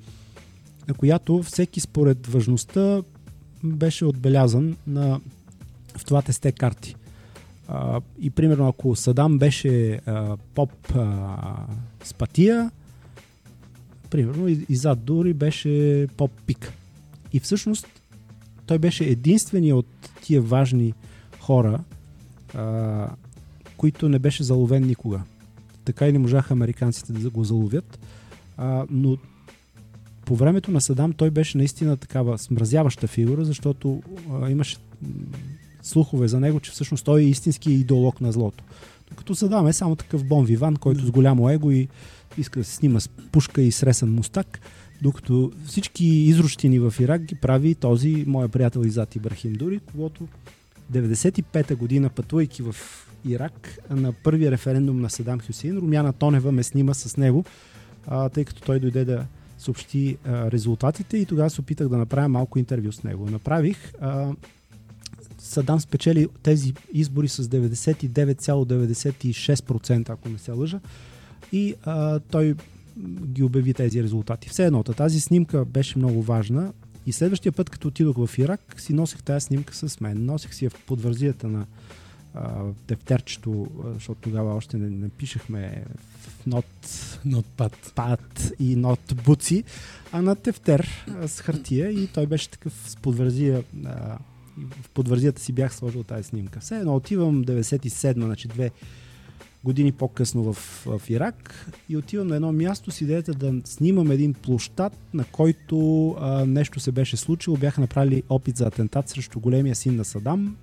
[0.88, 3.02] на която всеки според важността
[3.64, 5.20] беше отбелязан на,
[5.96, 6.94] в това тесте карти.
[7.68, 11.66] А, и примерно ако Садам беше а, поп а,
[12.04, 12.70] с патия,
[14.11, 16.72] примерно и, и зад дори беше поп пик.
[17.33, 17.97] И всъщност
[18.68, 19.87] той беше единствения от
[20.22, 20.94] тия важни
[21.40, 21.81] хора,
[22.54, 23.09] а,
[23.76, 25.20] които не беше заловен никога.
[25.85, 27.98] Така и не можаха американците да го заловят.
[28.57, 29.16] А, но
[30.24, 34.02] по времето на Садам той беше наистина такава смразяваща фигура, защото
[34.33, 34.76] а, имаше
[35.83, 38.64] слухове за него, че всъщност той е истински идеолог на злото.
[39.11, 41.88] Докато Садам е само такъв бон виван, който с голямо его и
[42.38, 44.61] иска да се снима с пушка и сресан мустак,
[45.02, 50.28] докато всички изрощини в Ирак ги прави този моя приятел Изат Ибрахим Дури, когато
[50.92, 52.76] 95-та година, пътувайки в
[53.24, 57.44] Ирак, на първия референдум на Садам Хюсейн, Румяна Тонева ме снима с него,
[58.06, 59.26] а, тъй като той дойде да
[59.58, 63.30] съобщи а, резултатите и тогава се опитах да направя малко интервю с него.
[63.30, 63.92] Направих.
[64.00, 64.32] А,
[65.38, 70.80] Садам спечели тези избори с 99,96%, ако не се лъжа.
[71.52, 72.54] И а, той
[73.26, 74.48] ги обяви тези резултати.
[74.48, 76.72] Все едно, тази снимка беше много важна
[77.06, 80.24] и следващия път, като отидох в Ирак, си носех тази снимка с мен.
[80.24, 81.66] Носех си я в подвързията на
[82.34, 85.84] а, тефтерчето, защото тогава още не, не пишехме
[86.20, 86.64] в нот
[87.24, 87.92] Нотпад.
[87.94, 89.64] пад и нот буци,
[90.12, 93.64] а на тефтер а, с хартия и той беше такъв с подвързия.
[93.84, 94.18] А,
[94.82, 96.61] в подвързията си бях сложил тази снимка.
[96.61, 98.70] Все едно отивам 97, значи две
[99.64, 100.54] години по-късно в,
[100.86, 106.10] в Ирак и отивам на едно място с идеята да снимам един площад, на който
[106.20, 107.56] а, нещо се беше случило.
[107.56, 110.56] Бяха направили опит за атентат срещу големия син на Садам,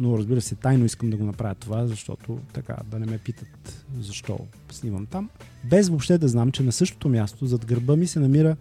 [0.00, 3.84] но разбира се, тайно искам да го направя това, защото така, да не ме питат
[4.00, 4.38] защо
[4.70, 5.30] снимам там.
[5.64, 8.56] Без въобще да знам, че на същото място, зад гърба ми се намира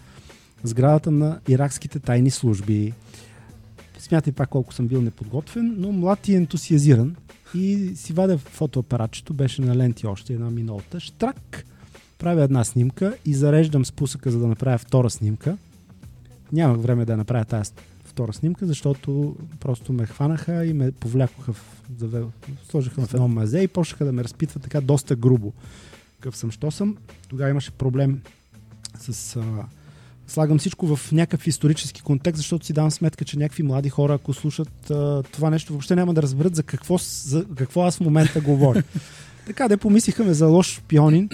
[0.63, 2.93] сградата на иракските тайни служби.
[4.01, 7.15] Смятай пак колко съм бил неподготвен, но млад и ентусиазиран.
[7.55, 10.99] И си вадя фотоапаратчето, беше на ленти още една минута.
[10.99, 11.65] Штрак!
[12.17, 15.57] Правя една снимка и зареждам спусъка, за да направя втора снимка.
[16.53, 17.71] Нямах време да направя тази
[18.05, 22.31] втора снимка, защото просто ме хванаха и ме повлякоха, в,
[22.69, 25.53] сложиха в едно мазе и почнаха да ме разпитват така доста грубо.
[26.19, 26.97] Какъв съм, що съм.
[27.29, 28.21] Тогава имаше проблем
[28.99, 29.35] с...
[29.35, 29.65] А,
[30.32, 34.34] слагам всичко в някакъв исторически контекст, защото си давам сметка, че някакви млади хора, ако
[34.34, 38.41] слушат а, това нещо, въобще няма да разберат за какво, за какво аз в момента
[38.41, 38.84] говоря.
[39.48, 41.30] така, де помислиха ме за лош шпионин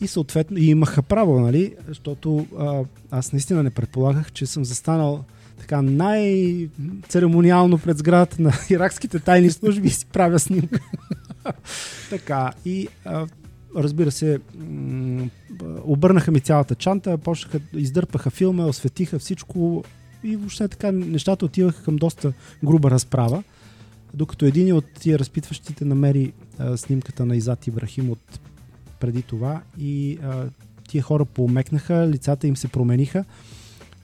[0.00, 5.24] и съответно и имаха право, нали, защото а, аз наистина не предполагах, че съм застанал
[5.58, 10.80] така най-церемониално пред сградата на иракските тайни служби и си правя снимка.
[12.10, 13.26] така, и а,
[13.76, 14.38] разбира се,
[15.84, 19.84] обърнаха ми цялата чанта, почнаха, издърпаха филма, осветиха всичко
[20.24, 22.32] и въобще така нещата отиваха към доста
[22.64, 23.42] груба разправа.
[24.14, 28.40] Докато един от тия разпитващите намери а, снимката на Изат Ибрахим от
[29.00, 30.44] преди това и а,
[30.88, 33.24] тия хора поумекнаха, лицата им се промениха,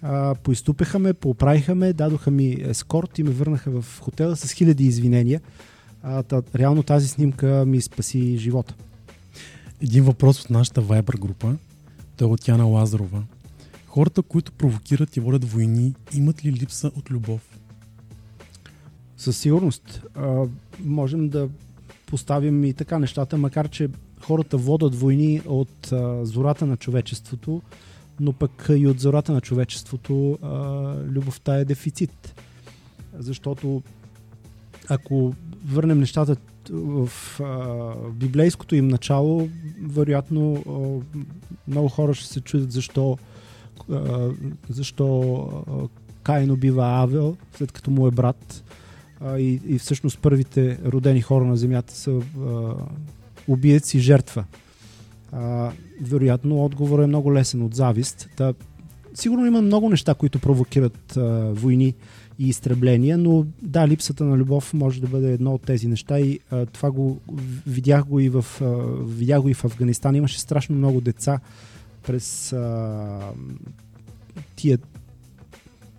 [0.03, 4.85] а, поизтупеха ме, поправиха ме, дадоха ми ескорт и ме върнаха в хотела с хиляди
[4.85, 5.41] извинения.
[6.03, 8.75] А, та, реално тази снимка ми спаси живота.
[9.83, 11.57] Един въпрос от нашата Viber група.
[12.17, 13.23] Той е от Яна Лазарова.
[13.87, 17.59] Хората, които провокират и водят войни, имат ли липса от любов?
[19.17, 20.03] Със сигурност.
[20.15, 20.45] А,
[20.85, 21.49] можем да
[22.07, 23.89] поставим и така нещата, макар че
[24.21, 27.63] хората водят войни от а, зората на човечеството,
[28.21, 30.49] но пък и от зората на човечеството а,
[31.05, 32.35] любовта е дефицит.
[33.19, 33.83] Защото
[34.89, 35.35] ако
[35.65, 36.37] върнем нещата
[36.73, 39.49] в а, библейското им начало,
[39.83, 41.19] вероятно а,
[41.69, 43.19] много хора ще се чудят защо,
[43.93, 44.29] а,
[44.69, 45.33] защо
[45.69, 45.89] а,
[46.23, 48.65] Каин убива Авел, след като му е брат.
[49.21, 52.75] А, и, и всъщност първите родени хора на земята са а,
[53.49, 54.45] убиец и жертва.
[55.33, 58.29] А, вероятно отговорът е много лесен от завист.
[58.37, 58.55] Та,
[59.15, 61.21] сигурно има много неща, които провокират а,
[61.53, 61.95] войни
[62.39, 66.41] и изтребления, но да, липсата на любов може да бъде едно от тези неща и
[66.51, 67.21] а, това го
[67.67, 68.65] видях го и в, а,
[69.05, 70.15] видях го и в Афганистан.
[70.15, 71.41] Имаше страшно много деца
[72.07, 73.21] през а,
[74.57, 74.79] тия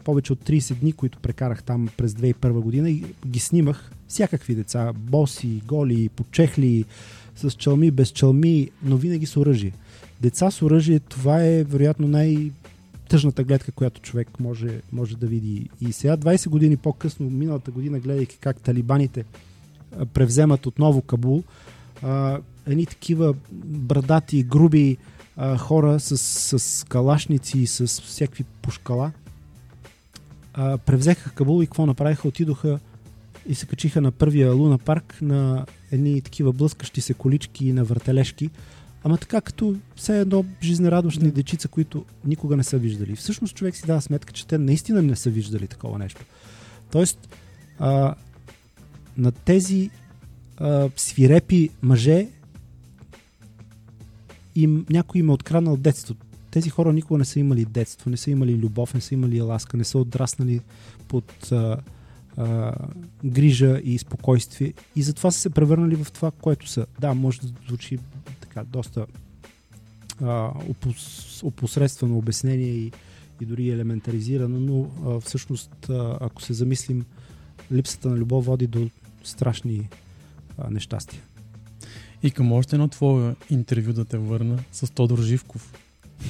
[0.04, 4.94] повече от 30 дни, които прекарах там през 2001 година и ги снимах всякакви деца,
[4.94, 6.86] боси, голи, почехли,
[7.36, 9.74] с чалми, без чалми, но винаги с оръжие.
[10.22, 12.52] Деца с оръжие, това е вероятно най-
[13.10, 15.70] тъжната гледка, която човек може, може да види.
[15.82, 19.26] И сега, 20 години по-късно, миналата година, гледайки как талибаните
[20.14, 21.44] превземат отново Кабул,
[22.04, 24.98] а, едни такива брадати, груби
[25.38, 26.18] а, хора с,
[26.60, 29.12] с калашници и с всякакви пушкала.
[30.54, 32.28] А, превзеха Кабул и какво направиха?
[32.28, 32.80] Отидоха
[33.48, 38.50] и се качиха на първия Луна парк на едни такива блъскащи се колички на въртележки.
[39.08, 43.16] Ама така като все едно жизнерадостни дечица, които никога не са виждали.
[43.16, 46.22] Всъщност човек си дава сметка, че те наистина не са виждали такова нещо.
[46.92, 47.36] Тоест,
[47.80, 48.16] а,
[49.18, 49.90] на тези
[50.58, 52.28] а, свирепи мъже
[54.56, 56.26] им, някой им е откранал детството.
[56.52, 59.78] Тези хора никога не са имали детство, не са имали любов, не са имали ласка,
[59.78, 60.62] не са отраснали
[61.08, 61.78] под а,
[62.38, 62.76] а,
[63.26, 66.86] грижа и спокойствие и затова са се превърнали в това, което са.
[67.00, 68.00] Да, може да звучи
[68.58, 69.06] така доста
[70.22, 72.92] а, опос, опосредствено обяснение и,
[73.42, 77.06] и дори елементаризирано, но а, всъщност, а, ако се замислим,
[77.72, 78.90] липсата на любов води до
[79.24, 79.90] страшни
[80.58, 81.22] а, нещастия.
[82.24, 85.74] И към още едно твое интервю да те върна с Тодор Живков.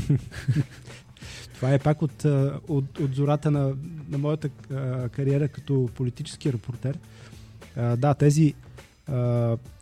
[1.55, 2.25] Това е пак от,
[2.67, 3.75] от, от зората на,
[4.09, 4.49] на моята
[5.09, 6.99] кариера като политически репортер.
[7.75, 8.53] Да, тези,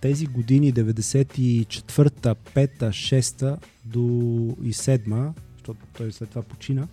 [0.02, 4.00] тези години 94-та, 5-та, 6-та до
[4.64, 6.88] и 7-та, защото той след това почина,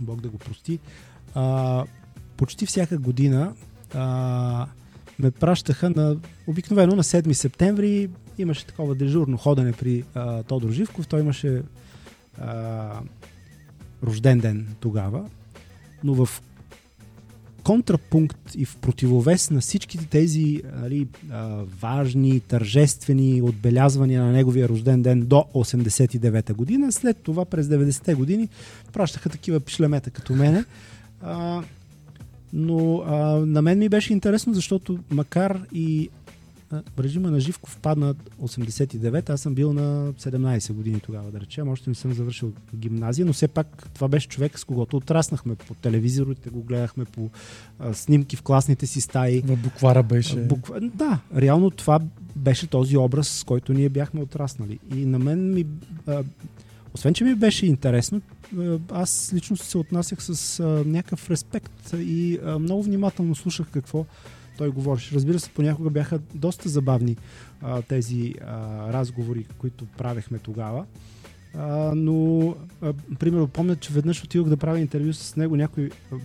[0.00, 0.78] Бог да го прости,
[1.34, 1.84] а,
[2.36, 3.54] почти всяка година
[3.94, 4.66] а,
[5.18, 6.16] ме пращаха на
[6.46, 11.08] обикновено на 7 септември имаше такова дежурно ходене при а, Тодор Живков.
[11.08, 11.62] Той имаше
[12.40, 13.00] а,
[14.02, 15.30] рожден ден тогава,
[16.04, 16.42] но в
[17.68, 25.02] контрапункт и в противовес на всичките тези нали, а, важни, тържествени отбелязвания на неговия рожден
[25.02, 26.92] ден до 89-та година.
[26.92, 28.48] След това през 90-те години
[28.92, 30.64] пращаха такива пишлемета като мене.
[31.22, 31.62] А,
[32.52, 33.16] но а,
[33.46, 36.08] на мен ми беше интересно, защото макар и
[36.98, 41.68] режима на Живков падна 89, аз съм бил на 17 години тогава, да речем.
[41.68, 45.74] Още не съм завършил гимназия, но все пак това беше човек, с когото отраснахме по
[45.74, 47.30] телевизорите, го гледахме по
[47.78, 49.40] а, снимки в класните си стаи.
[49.40, 50.36] В буквара беше.
[50.36, 50.80] Буква...
[50.80, 52.00] Да, реално това
[52.36, 54.78] беше този образ, с който ние бяхме отраснали.
[54.94, 55.66] И на мен ми...
[56.06, 56.22] А,
[56.94, 58.20] освен, че ми беше интересно,
[58.90, 64.06] аз лично се отнасях с а, някакъв респект и а, много внимателно слушах какво
[64.58, 65.14] той говореше.
[65.14, 67.16] Разбира се, понякога бяха доста забавни
[67.62, 70.84] а, тези а, разговори, които правехме тогава.
[71.54, 75.56] А, но, а, примерно, помня, че веднъж отидох да правя интервю с него.
[75.56, 76.16] Някой а,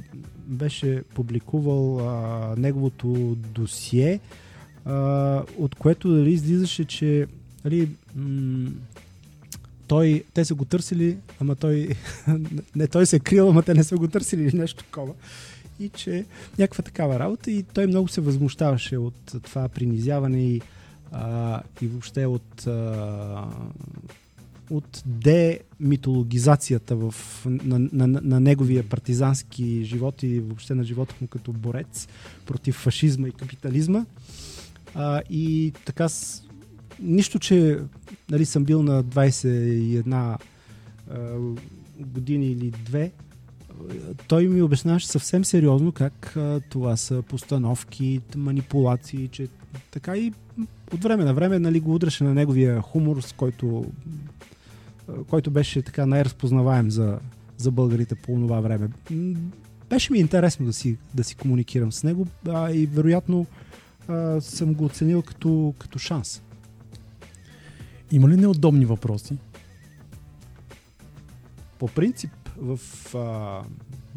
[0.48, 4.20] беше публикувал а, неговото досие,
[4.86, 7.28] а, от което дали, излизаше, че
[7.64, 8.72] дали, м-
[9.88, 11.90] той, те са го търсили, ама той
[12.76, 15.14] не той се е крил, ама те не са го търсили или нещо такова
[15.80, 16.26] и че
[16.60, 20.62] някаква такава работа и той много се възмущаваше от това принизяване и,
[21.12, 23.48] а, и въобще от, а,
[24.70, 27.16] от демитологизацията в,
[27.46, 32.08] на, на, на, неговия партизански живот и въобще на живота му като борец
[32.46, 34.06] против фашизма и капитализма.
[34.96, 36.44] А, и така, с,
[37.00, 37.80] нищо, че
[38.30, 40.38] нали, съм бил на 21
[41.10, 41.38] а,
[42.00, 43.12] години или две,
[44.28, 49.48] той ми обясняваше съвсем сериозно как а, това са постановки, манипулации, че
[49.92, 50.34] така и
[50.94, 53.86] от време на време нали, го удряше на неговия хумор, с който,
[55.10, 57.20] а, който беше така най-разпознаваем за,
[57.58, 58.90] за българите по това време.
[59.90, 63.46] Беше ми интересно да си, да си комуникирам с него а, и вероятно
[64.08, 66.42] а, съм го оценил като, като шанс.
[68.12, 69.38] Има ли неудобни въпроси?
[71.80, 72.80] По принцип, в
[73.16, 73.62] а,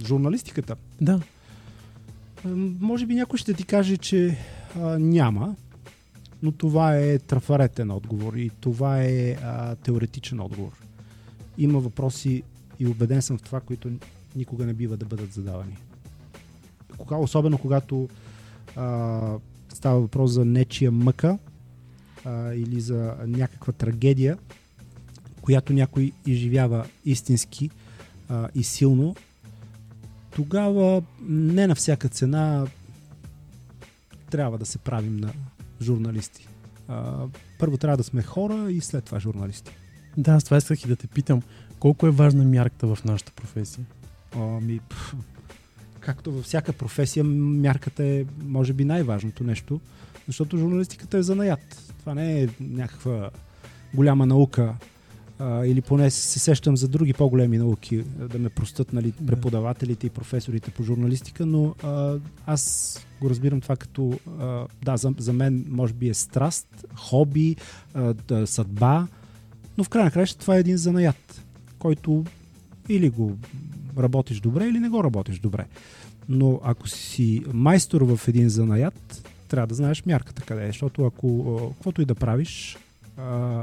[0.04, 0.76] журналистиката.
[1.00, 1.20] Да.
[2.80, 4.38] Може би някой ще ти каже, че
[4.76, 5.56] а, няма,
[6.42, 10.72] но това е трафаретен отговор и това е а, теоретичен отговор.
[11.58, 12.42] Има въпроси
[12.80, 13.90] и убеден съм в това, които
[14.36, 15.76] никога не бива да бъдат задавани.
[16.98, 18.08] Кога, особено когато
[18.76, 19.20] а,
[19.68, 21.38] става въпрос за нечия мъка
[22.24, 24.38] а, или за някаква трагедия,
[25.40, 27.70] която някой изживява истински
[28.28, 29.16] а, и силно,
[30.30, 32.66] тогава не на всяка цена
[34.30, 35.32] трябва да се правим на
[35.82, 36.48] журналисти.
[36.88, 37.26] А,
[37.58, 39.72] първо трябва да сме хора и след това журналисти.
[40.16, 41.42] Да, аз това исках и да те питам.
[41.78, 43.84] Колко е важна мярката в нашата професия?
[44.34, 44.80] Ами,
[46.00, 49.80] както във всяка професия, мярката е, може би, най-важното нещо,
[50.26, 51.94] защото журналистиката е занаят.
[52.00, 53.30] Това не е някаква
[53.94, 54.74] голяма наука,
[55.38, 59.26] а, или поне се сещам за други по-големи науки, да ме простат нали, Да.
[59.26, 65.14] преподавателите и професорите по журналистика, но а, аз го разбирам това като, а, да, за,
[65.18, 67.56] за мен може би е страст, хоби,
[67.94, 69.06] а, да, съдба,
[69.78, 71.42] но в крайна на краища това е един занаят,
[71.78, 72.24] който
[72.88, 73.36] или го
[73.98, 75.64] работиш добре, или не го работиш добре.
[76.28, 81.72] Но ако си майстор в един занаят, трябва да знаеш мярката къде е, защото ако
[81.74, 82.78] каквото и да правиш,
[83.16, 83.62] а,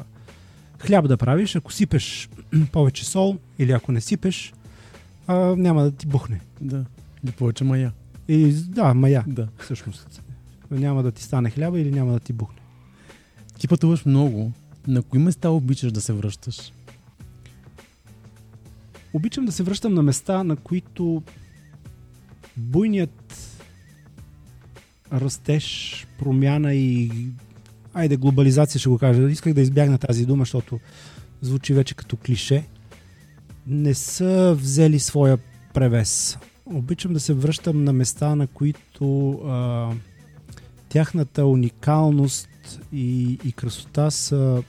[0.85, 2.29] хляб да правиш, ако сипеш
[2.71, 4.53] повече сол или ако не сипеш,
[5.27, 6.41] а, няма да ти бухне.
[6.61, 6.85] Да.
[7.23, 7.91] Или повече мая.
[8.27, 9.47] И, да, мая, Да.
[9.59, 10.21] всъщност.
[10.71, 12.59] Няма да ти стане хляба или няма да ти бухне.
[13.59, 14.51] Ти пътуваш много.
[14.87, 16.71] На кои места обичаш да се връщаш?
[19.13, 21.23] Обичам да се връщам на места, на които
[22.57, 23.35] буйният
[25.13, 27.11] растеж, промяна и
[27.93, 29.29] айде глобализация ще го кажа.
[29.29, 30.79] Исках да избягна тази дума, защото
[31.41, 32.67] звучи вече като клише.
[33.67, 35.37] Не са взели своя
[35.73, 36.37] превес.
[36.65, 39.89] Обичам да се връщам на места, на които а,
[40.89, 42.49] тяхната уникалност
[42.93, 44.63] и, и красота са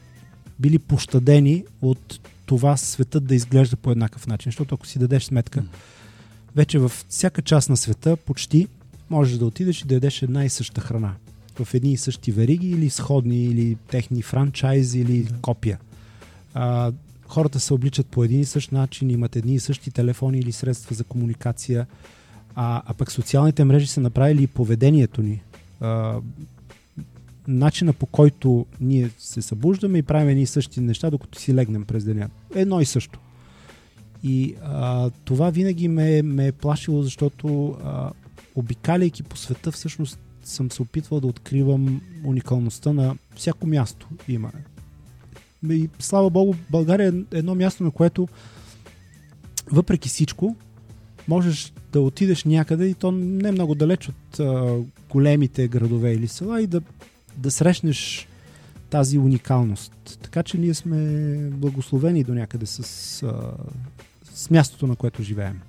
[0.58, 4.50] били пощадени от това светът да изглежда по еднакъв начин.
[4.50, 5.64] Защото ако си дадеш сметка,
[6.56, 8.68] вече във всяка част на света почти
[9.10, 11.14] можеш да отидеш и да ядеш една и съща храна.
[11.62, 15.34] В едни и същи вериги или сходни, или техни франчайзи, или Да.
[15.40, 15.78] копия.
[16.54, 16.92] А,
[17.28, 20.94] хората се обличат по един и същ начин, имат едни и същи телефони или средства
[20.94, 21.86] за комуникация,
[22.54, 25.42] а, а пък социалните мрежи са направили и поведението ни.
[25.80, 26.20] А,
[27.48, 31.84] начина по който ние се събуждаме и правим едни и същи неща, докато си легнем
[31.84, 32.28] през деня.
[32.54, 33.18] Едно и също.
[34.22, 38.10] И а, това винаги ме, ме е плашило, защото а,
[38.54, 44.08] обикаляйки по света, всъщност съм се опитвал да откривам уникалността на всяко място.
[44.28, 44.52] Има.
[45.70, 48.28] И слава Богу, България е едно място, на което
[49.72, 50.56] въпреки всичко
[51.28, 54.78] можеш да отидеш някъде и то не е много далеч от а,
[55.10, 56.82] големите градове или села и да,
[57.36, 58.28] да срещнеш
[58.90, 60.18] тази уникалност.
[60.22, 62.78] Така че ние сме благословени до някъде с,
[63.22, 63.52] а,
[64.34, 65.60] с мястото, на което живеем.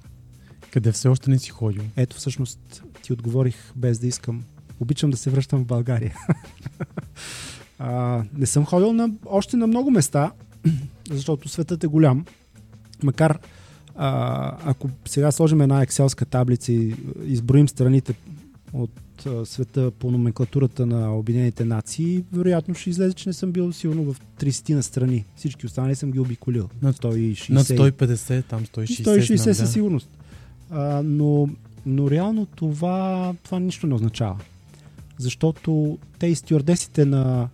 [0.72, 1.84] Къде все още не си ходил?
[1.96, 4.44] Ето всъщност ти отговорих без да искам.
[4.80, 6.16] Обичам да се връщам в България.
[7.80, 10.32] а, не съм ходил на, още на много места,
[11.12, 12.26] защото светът е голям.
[13.04, 13.40] Макар
[13.96, 18.16] а, ако сега сложим една екселска таблица и изброим страните
[18.74, 18.92] от
[19.46, 24.22] света по номенклатурата на Обединените нации, вероятно ще излезе, че не съм бил сигурно в
[24.40, 25.26] 30 на страни.
[25.36, 26.70] Всички останали съм ги обиколил.
[26.82, 27.50] Над 160.
[27.50, 28.86] Над 150, там 160.
[28.86, 30.10] 160 знам, със сигурност.
[30.70, 31.50] А, но,
[31.86, 34.38] но реално това, това нищо не означава.
[35.18, 37.50] Защото те и стюардесите на...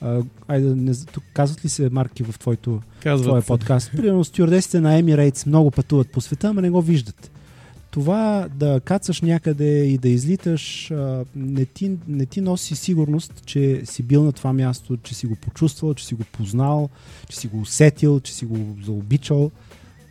[0.00, 3.46] А, айде, не, тук казват ли се марки в твоето, Казват твоя се.
[3.46, 3.90] подкаст?
[3.96, 7.30] Примерно стюардесите на Emirates много пътуват по света, ама не го виждат.
[7.90, 13.82] Това да кацаш някъде и да излиташ а, не ти, не ти носи сигурност, че
[13.84, 16.88] си бил на това място, че си го почувствал, че си го познал,
[17.28, 19.50] че си го усетил, че си го заобичал.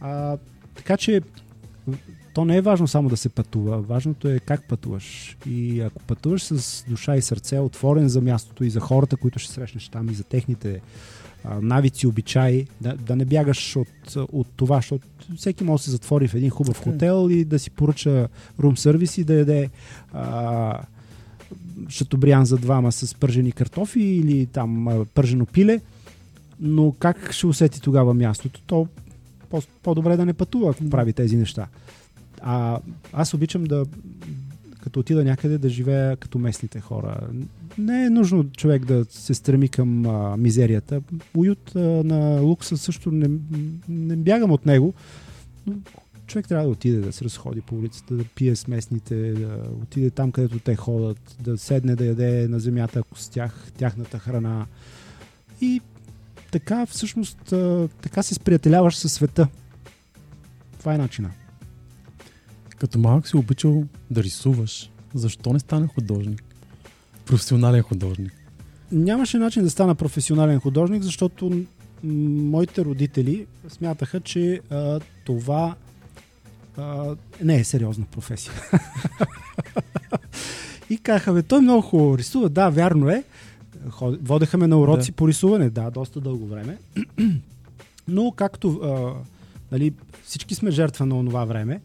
[0.01, 0.37] А,
[0.75, 1.21] така че
[2.33, 5.37] то не е важно само да се пътува, важното е как пътуваш.
[5.45, 9.53] И ако пътуваш с душа и сърце, отворен за мястото и за хората, които ще
[9.53, 10.81] срещнеш там и за техните
[11.43, 15.07] а, навици, обичаи, да, да не бягаш от, от това, защото
[15.37, 16.83] всеки може да се затвори в един хубав е.
[16.83, 18.27] хотел и да си поръча
[18.59, 19.69] рум сервис и да яде
[20.13, 20.79] а,
[21.89, 25.81] шатобриан за двама с пържени картофи или там а, пържено пиле,
[26.59, 28.61] но как ще усети тогава мястото?
[28.67, 28.87] То
[29.49, 31.67] по- по-добре да не пътува, ако прави тези неща.
[32.43, 32.79] А
[33.13, 33.85] аз обичам да,
[34.81, 37.19] като отида някъде, да живея като местните хора.
[37.77, 41.01] Не е нужно човек да се стреми към а, мизерията.
[41.35, 43.29] Уют а, на лукса също не,
[43.89, 44.93] не бягам от него,
[45.67, 45.73] но
[46.27, 50.09] човек трябва да отиде да се разходи по улицата, да пие с местните, да отиде
[50.09, 54.65] там, където те ходят, да седне да яде на земята, ако с тях, тяхната храна.
[55.61, 55.81] И
[56.51, 57.37] така всъщност
[58.01, 59.47] така се сприятеляваш със света.
[60.79, 61.31] Това е начина.
[62.83, 64.89] Като малък си обичал да рисуваш.
[65.13, 66.43] Защо не стана художник?
[67.25, 68.33] Професионален художник.
[68.91, 71.63] Нямаше начин да стана професионален художник, защото
[72.03, 75.75] моите родители смятаха, че а, това
[76.77, 78.53] а, не е сериозна професия.
[80.89, 82.49] И казаха, бе, той много хубаво рисува.
[82.49, 83.23] Да, вярно е.
[84.01, 85.15] Водеха ме на уроци Да.
[85.15, 86.77] по рисуване, да, доста дълго време.
[88.07, 89.13] Но както а,
[89.71, 91.81] нали, всички сме жертва на онова време,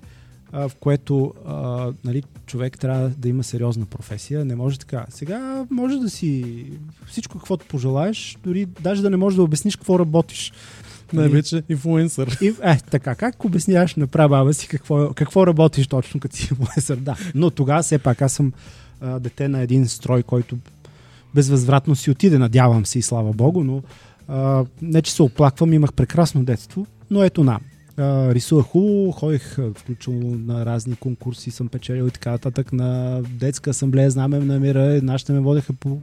[0.52, 4.44] а, в което а, нали, човек трябва да има сериозна професия.
[4.44, 5.06] Не може така.
[5.08, 6.64] Сега може да си
[7.06, 10.52] всичко каквото пожелаеш, дори даже да не можеш да обясниш какво работиш.
[11.12, 12.38] Най-вече инфлуенсър.
[12.40, 16.96] И, е, така, как обясняваш на прабаба си какво, какво работиш точно като си инфлуенсър?
[16.96, 18.52] Да, но тогава все пак аз съм
[19.00, 20.58] а, дете на един строй, който
[21.34, 23.82] безвъзвратно си отиде, надявам се и слава богу, но
[24.28, 27.60] а, не че се оплаквам, имах прекрасно детство, но ето на.
[27.98, 32.72] А, рисувах хубаво, ходих включително на разни конкурси, съм печелил и така нататък.
[32.72, 35.98] На детска асамблея знаме на мира, нашите ме водеха по,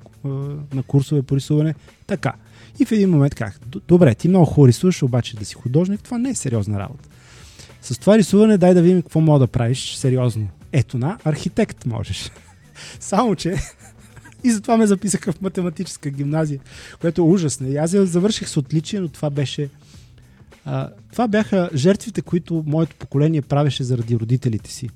[0.74, 1.76] на курсове по рисуване.
[2.08, 2.34] Така.
[2.80, 6.18] И в един момент казах, добре, ти много хубаво рисуваш, обаче да си художник, това
[6.18, 7.10] не е сериозна работа.
[7.82, 10.48] С това рисуване дай да видим какво мога да правиш сериозно.
[10.72, 12.32] Ето на, архитект можеш.
[13.00, 13.56] Само, че
[14.44, 16.60] и затова ме записаха в математическа гимназия,
[17.02, 17.68] което е ужасно.
[17.68, 19.70] И аз я завърших с отличие, но това беше...
[21.12, 24.90] Това бяха жертвите, които моето поколение правеше заради родителите си.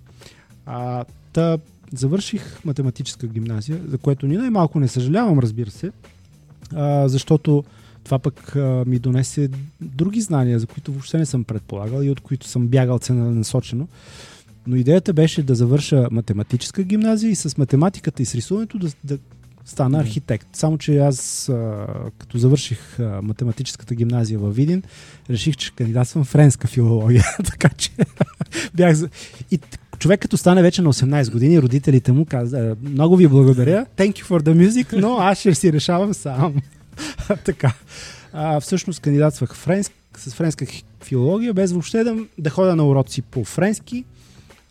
[0.66, 1.58] А, та,
[1.94, 5.92] завърших математическа гимназия, за което ни най-малко не съжалявам, разбира се,
[6.74, 7.64] а, защото
[8.04, 9.50] това пък а, ми донесе
[9.82, 13.88] други знания, за които въобще не съм предполагал и от които съм бягал целенасочено.
[14.68, 19.18] Но идеята беше да завърша математическа гимназия и с математиката и с рисуването да, да
[19.70, 20.48] стана архитект.
[20.54, 21.86] Само, че аз, а,
[22.18, 24.84] като завърших а, математическата гимназия във Видин,
[25.30, 27.24] реших, че кандидатствам френска филология.
[27.44, 27.92] така че
[28.74, 28.98] бях...
[29.52, 29.60] И
[30.00, 34.26] човек като стане вече на 18 години, родителите му каза, много ви благодаря, thank you
[34.26, 36.56] for the music, но аз ще си решавам сам.
[37.46, 37.74] така.
[38.34, 40.66] А, всъщност кандидатствах френск, с френска
[41.04, 44.06] филология, без въобще да, да ходя на уроци по френски.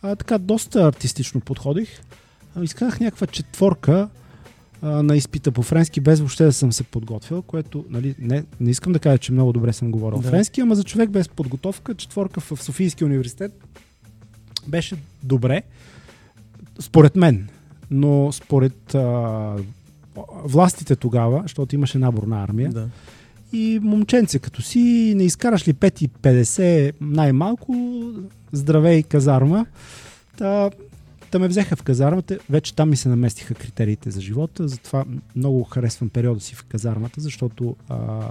[0.03, 1.89] А, така, доста артистично подходих.
[2.57, 4.09] А, изкарах някаква четворка
[4.83, 8.71] а, на изпита по френски, без въобще да съм се подготвил, което, нали, не, не
[8.71, 10.29] искам да кажа, че много добре съм говорил да.
[10.29, 13.53] френски, ама за човек без подготовка, четворка в Софийския университет
[14.67, 15.63] беше добре,
[16.81, 17.49] според мен.
[17.91, 19.55] Но според а,
[20.45, 22.89] властите тогава, защото имаше набор на армия, Да.
[23.53, 27.77] и момченце като си, не изкараш ли 5,50 най-малко,
[28.53, 29.67] здравей казарма.
[30.37, 30.71] Та,
[31.31, 35.05] та ме взеха в казармата, вече там ми се наместиха критериите за живота, затова
[35.37, 38.31] много харесвам периода си в казармата, защото, а,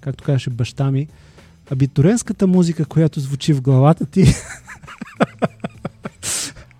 [0.00, 1.08] както казаше баща ми,
[1.70, 4.24] абитуренската музика, която звучи в главата ти,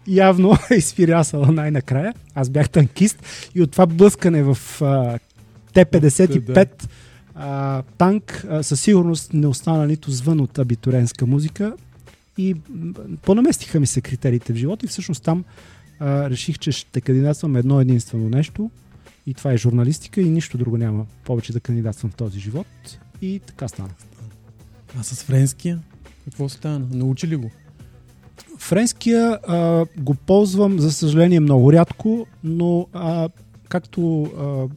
[0.06, 2.14] явно е изфирясала най-накрая.
[2.34, 3.22] Аз бях танкист
[3.54, 5.18] и от това блъскане в а,
[5.72, 6.68] Т-55
[7.34, 11.72] а, танк а, със сигурност не остана нито звън от абитуренска музика
[12.38, 12.56] и
[13.22, 15.44] понаместиха ми се критериите в живота и всъщност там
[16.00, 18.70] а, реших, че ще кандидатствам едно единствено нещо
[19.26, 22.66] и това е журналистика и нищо друго няма повече да кандидатствам в този живот
[23.22, 23.90] и така стана.
[24.98, 25.78] А с френския?
[26.24, 26.86] Какво стана?
[26.90, 27.50] Научи ли го?
[28.58, 33.28] Френския а, го ползвам, за съжаление, много рядко, но а,
[33.68, 34.68] както а,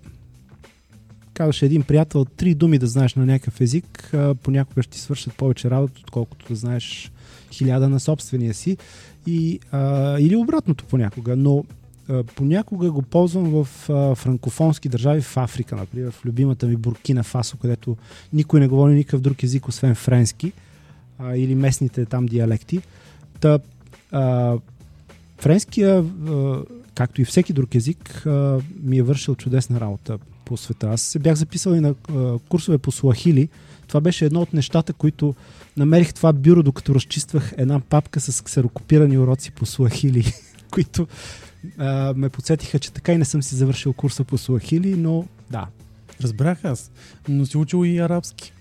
[1.33, 5.33] казваше един приятел, три думи да знаеш на някакъв език, а, понякога ще ти свършат
[5.33, 7.11] повече работа, отколкото да знаеш
[7.55, 8.77] хиляда на собствения си.
[9.27, 11.63] И, а, или обратното понякога, но
[12.09, 17.23] а, понякога го ползвам в а, франкофонски държави, в Африка, например, в любимата ми Буркина
[17.23, 17.97] Фасо, където
[18.33, 20.51] никой не говори никакъв друг език, освен френски
[21.19, 22.81] а, или местните там диалекти.
[23.39, 23.59] Та,
[24.11, 24.57] а,
[25.37, 26.63] френския, а,
[26.95, 30.87] както и всеки друг език, а, ми е вършил чудесна работа по света.
[30.87, 33.49] Аз се бях записал и на а, курсове по суахили.
[33.87, 35.35] Това беше едно от нещата, които
[35.78, 40.34] намерих това бюро, докато разчиствах една папка с ксерокопирани уроци по суахили,
[40.71, 41.07] които
[41.78, 45.67] а, ме подсетиха, че така и не съм си завършил курса по суахили, но да,
[46.21, 46.91] Разбрах аз,
[47.28, 48.53] но си учил и арабски.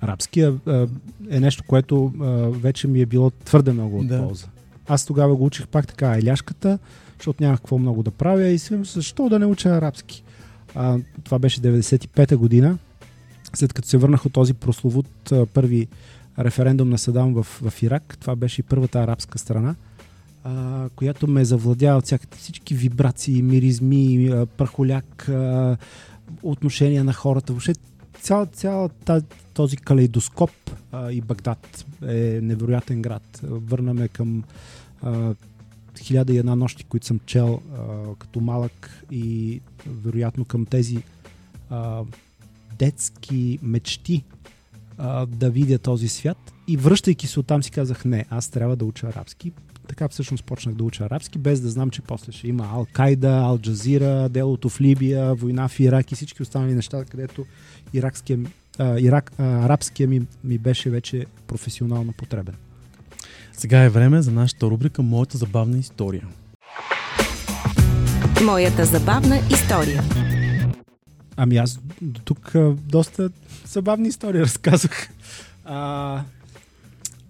[0.00, 0.86] Арабския а,
[1.30, 4.22] е нещо, което а, вече ми е било твърде много от Да.
[4.22, 4.46] полза.
[4.88, 6.78] Аз тогава го учих пак така еляшката,
[7.18, 10.24] защото нямах какво много да правя и си защо да не уча арабски.
[10.74, 12.78] А, това беше 95-та година,
[13.54, 15.88] след като се върнах от този прословут а, първи
[16.38, 18.16] референдум на Садам в, в Ирак.
[18.20, 19.74] Това беше и първата арабска страна,
[20.44, 25.76] а, която ме завладя от всякакви всички вибрации, миризми, а, прахоляк, а,
[26.42, 27.52] отношения на хората.
[27.52, 27.72] Въобще
[28.20, 28.90] цял, цял
[29.54, 30.50] този калейдоскоп
[30.92, 33.40] а, и Багдад е невероятен град.
[33.42, 34.44] Върна ме към
[35.02, 35.34] а,
[35.98, 41.02] хиляда и една нощи, които съм чел а, като малък и вероятно към тези
[41.70, 42.02] а,
[42.78, 44.24] детски мечти
[44.98, 46.38] а, да видя този свят.
[46.68, 49.52] И връщайки се оттам си казах, не, аз трябва да уча арабски.
[49.88, 54.28] Така всъщност почнах да уча арабски, без да знам, че после ще има Ал-Кайда, Ал-Джазира,
[54.28, 57.44] делото в Либия, война в Ирак и всички останали неща, където
[57.92, 58.38] иракския,
[58.78, 62.54] а, Ирак, а, арабския ми, ми беше вече професионално потребен.
[63.52, 66.26] Сега е време за нашата рубрика Моята забавна история.
[68.44, 70.02] Моята забавна история.
[71.40, 72.52] Ами аз до тук
[72.88, 73.30] доста
[73.66, 75.08] забавни истории разказах.
[75.64, 76.22] А,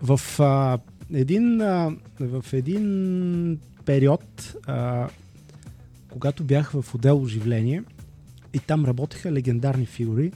[0.02, 0.78] в, а,
[1.14, 5.08] един, а, в един период, а,
[6.10, 7.82] когато бях в отдел оживление,
[8.52, 10.32] и там работеха легендарни фигури.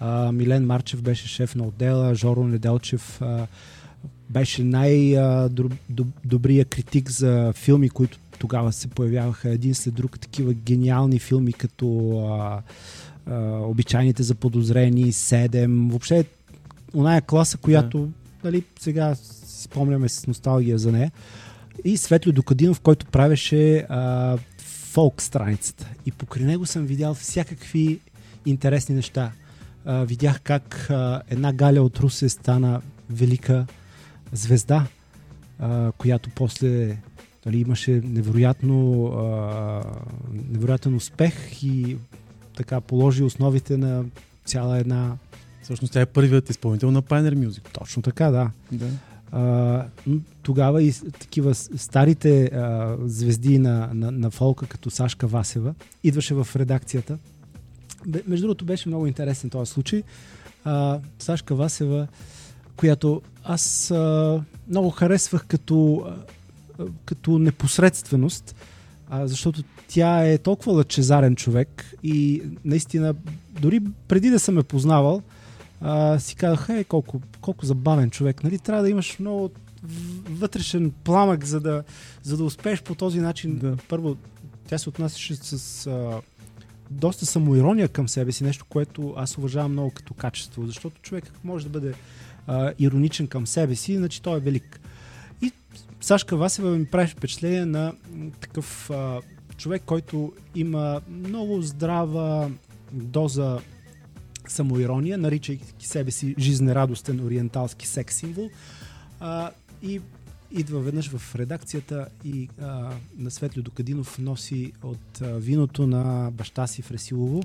[0.00, 3.46] А, Милен Марчев беше шеф на отдела, Жоро Неделчев а,
[4.30, 5.84] беше най-добрия
[6.64, 12.62] критик за филми, които тогава се появяваха един след друг, такива гениални филми, като а,
[13.26, 16.24] а, Обичайните за подозрени, Седем, въобще
[16.94, 18.08] оная класа, която да.
[18.44, 19.14] нали, сега
[19.46, 21.12] спомняме с носталгия за нея.
[21.84, 25.88] И Светло Докадинов, който правеше а, фолк страницата.
[26.06, 28.00] И покрай него съм видял всякакви
[28.46, 29.32] интересни неща.
[29.84, 32.80] А, видях как а, една Галя от Русе стана
[33.10, 33.66] велика
[34.32, 34.86] звезда,
[35.58, 36.96] а, която после
[37.46, 39.82] нали, имаше невероятно, а,
[40.52, 41.96] невероятен успех и
[42.56, 44.04] така положи основите на
[44.44, 45.16] цяла една...
[45.62, 47.72] Всъщност тя е първият изпълнител на Pioneer Music.
[47.72, 48.50] Точно така, да.
[48.72, 48.86] Да.
[49.32, 49.86] А,
[50.42, 56.48] тогава и такива старите а, звезди на, на, на фолка, като Сашка Васева, идваше в
[56.56, 57.18] редакцията.
[58.26, 60.02] Между другото беше много интересен този случай.
[60.64, 62.06] А, Сашка Васева,
[62.76, 66.06] която аз а, много харесвах като,
[67.04, 68.56] като непосредственост,
[69.10, 73.14] а, защото тя е толкова лъчезарен човек и наистина,
[73.60, 75.22] дори преди да съм ме познавал,
[75.80, 78.44] а, си казах, е, колко, колко забавен човек.
[78.44, 78.58] Нали?
[78.58, 79.50] Трябва да имаш много
[80.30, 81.82] вътрешен пламък, за да,
[82.22, 83.58] за да успееш по този начин.
[83.58, 83.76] Да.
[83.88, 84.16] Първо,
[84.68, 86.20] тя се отнасяше с а,
[86.90, 91.64] доста самоирония към себе си, нещо, което аз уважавам много като качество, защото човек може
[91.64, 91.94] да бъде
[92.46, 94.80] а, ироничен към себе си, значи той е велик.
[95.42, 95.52] И
[96.06, 97.92] Сашка Васева ми прави впечатление на
[98.40, 99.20] такъв а,
[99.56, 102.50] човек, който има много здрава
[102.92, 103.58] доза
[104.48, 108.50] самоирония, наричайки себе си жизнерадостен ориенталски секс символ.
[109.20, 109.50] А,
[109.82, 110.00] и
[110.50, 116.66] идва веднъж в редакцията и а, на Светлю Докадинов носи от а, виното на баща
[116.66, 117.42] си в Ресилово.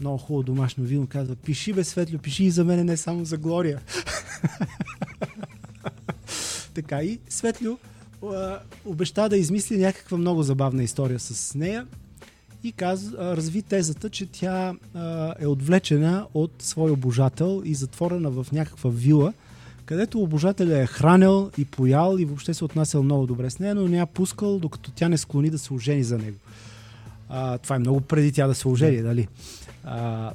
[0.00, 1.06] Много хубаво домашно вино.
[1.06, 3.80] Казва, пиши бе, Светлю, пиши и за мене, не само за Глория.
[6.70, 7.78] така и Светлю
[8.26, 11.86] а, обеща да измисли някаква много забавна история с нея
[12.64, 18.30] и каз, а, разви тезата, че тя а, е отвлечена от свой обожател и затворена
[18.30, 19.32] в някаква вила,
[19.84, 23.88] където обожателя е хранил и поял и въобще се отнасял много добре с нея, но
[23.88, 26.36] не я пускал, докато тя не склони да се ожени за него.
[27.28, 29.28] А, това е много преди тя да се ожени, дали?
[29.84, 30.32] А,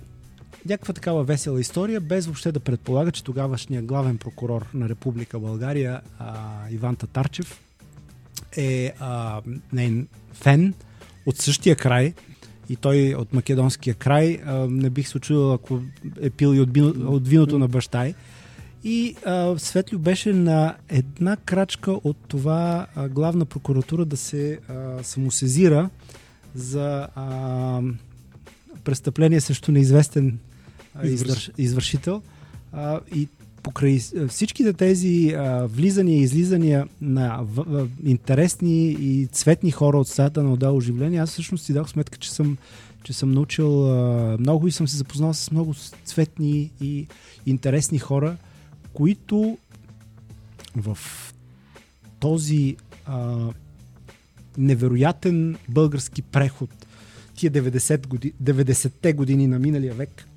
[0.66, 6.02] някаква такава весела история, без въобще да предполага, че тогавашният главен прокурор на Република България,
[6.20, 6.36] а,
[6.72, 7.62] Иван Татарчев,
[8.58, 9.42] е а,
[9.74, 10.74] нейн фен
[11.26, 12.14] от същия край
[12.70, 14.40] и той от македонския край.
[14.46, 15.82] А, не бих се очудил, ако
[16.22, 18.16] е пил и от, бино, от виното на баща й.
[18.84, 25.04] И а, Светлю беше на една крачка от това а, главна прокуратура да се а,
[25.04, 25.90] самосезира
[26.56, 27.82] за а,
[28.84, 30.40] престъпление срещу неизвестен
[31.04, 32.22] извърш, извършител.
[32.74, 33.28] А, и
[33.64, 40.08] покрай всичките тези а, влизания и излизания на в, в, интересни и цветни хора от
[40.08, 42.58] стаята на отдел оживление, аз всъщност си дах сметка, че съм,
[43.04, 45.74] че съм научил а, много и съм се запознал с много
[46.06, 47.08] цветни и
[47.46, 48.38] интересни хора,
[48.94, 49.58] които
[50.76, 50.98] в
[52.20, 52.76] този
[53.06, 53.38] а,
[54.58, 56.70] невероятен български преход,
[57.36, 60.28] тия 90 годи, 90-те години на миналия век,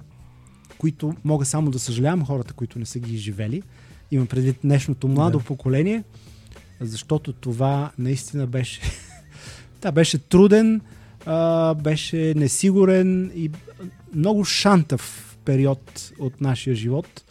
[0.79, 3.63] които мога само да съжалявам хората, които не са ги изживели.
[4.11, 5.45] Имам предвид днешното младо Да.
[5.45, 6.05] поколение,
[6.81, 8.81] защото това наистина беше
[9.83, 10.81] да, беше труден,
[11.27, 13.51] а, беше несигурен и
[14.15, 17.25] много шантав период от нашия живот,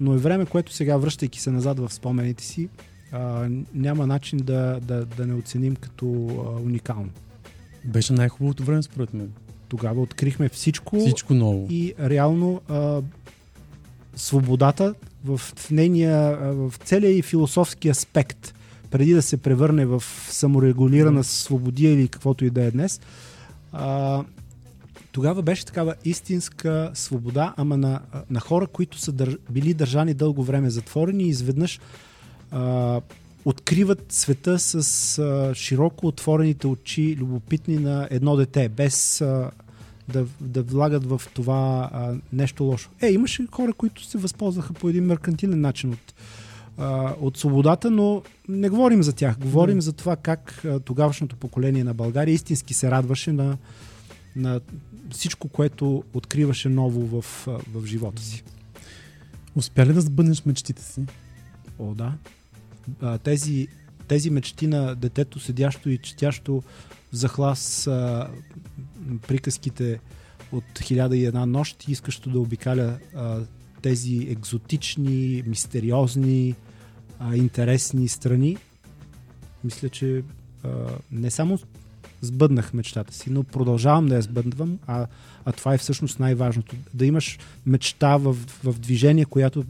[0.00, 2.68] но е време, което сега, връщайки се назад в спомените си,
[3.12, 7.10] а, няма начин да, да, да не оценим като а, уникално.
[7.84, 9.32] Беше най-хубавото време, според мен.
[9.76, 11.66] Тогава открихме всичко, Всичко ново.
[11.70, 13.02] и реално а,
[14.16, 14.94] свободата
[15.24, 18.54] в нейния, в целия и философски аспект,
[18.90, 23.00] преди да се превърне в саморегулирана свободия или каквото и да е днес,
[23.72, 24.24] а,
[25.12, 28.00] тогава беше такава истинска свобода, ама на,
[28.30, 31.80] на хора, които са дър, били държани дълго време затворени и изведнъж
[32.50, 33.00] а,
[33.44, 34.74] откриват света с
[35.18, 39.50] а, широко отворените очи, любопитни на едно дете, без а,
[40.08, 42.90] да, да влагат в това а, нещо лошо.
[43.02, 46.14] Е, имаше хора, които се възползваха по един меркантилен начин от,
[46.78, 49.38] а, от свободата, но не говорим за тях.
[49.38, 49.80] Говорим Мгм.
[49.80, 53.56] за това как а, тогавашното поколение на България истински се радваше на,
[54.36, 54.60] на
[55.10, 58.44] всичко, което откриваше ново в, а, в живота си.
[59.56, 61.02] Успя ли да сбъднеш мечтите си?
[61.78, 62.12] О, да.
[63.00, 63.68] А, тези,
[64.08, 66.62] тези мечти на детето, седящо и четящо
[67.14, 68.28] захлас а,
[69.28, 70.00] приказките
[70.52, 73.40] от хиляда и една нощ, искащо да обикаля а,
[73.82, 76.54] тези екзотични, мистериозни,
[77.18, 78.56] а, интересни страни,
[79.64, 80.22] мисля, че
[80.64, 80.68] а,
[81.12, 81.58] не само
[82.20, 85.06] сбъднах мечтата си, но продължавам да я сбъдвам, а,
[85.44, 86.76] а това е всъщност най-важното.
[86.94, 88.32] Да имаш мечта в,
[88.64, 89.64] в движение, която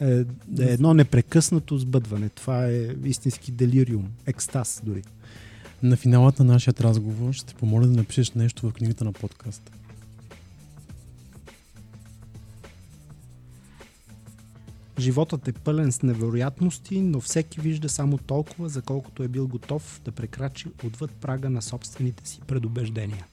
[0.00, 0.24] е, е
[0.58, 2.28] едно непрекъснато сбъдване.
[2.28, 5.02] Това е истински делириум, екстаз дори.
[5.82, 9.72] На финалът на нашия разговор ще те помоля да напишеш нещо в книгата на подкаста.
[14.98, 20.00] Животът е пълен с невероятности, но всеки вижда само толкова, за колкото е бил готов
[20.04, 23.26] да прекрачи отвъд прага на собствените си предубеждения.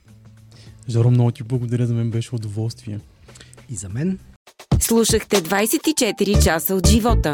[0.89, 2.99] Жаро, много ти благодаря, за мен беше удоволствие.
[3.69, 4.19] И за мен.
[4.79, 7.33] Слушахте 24 часа от живота.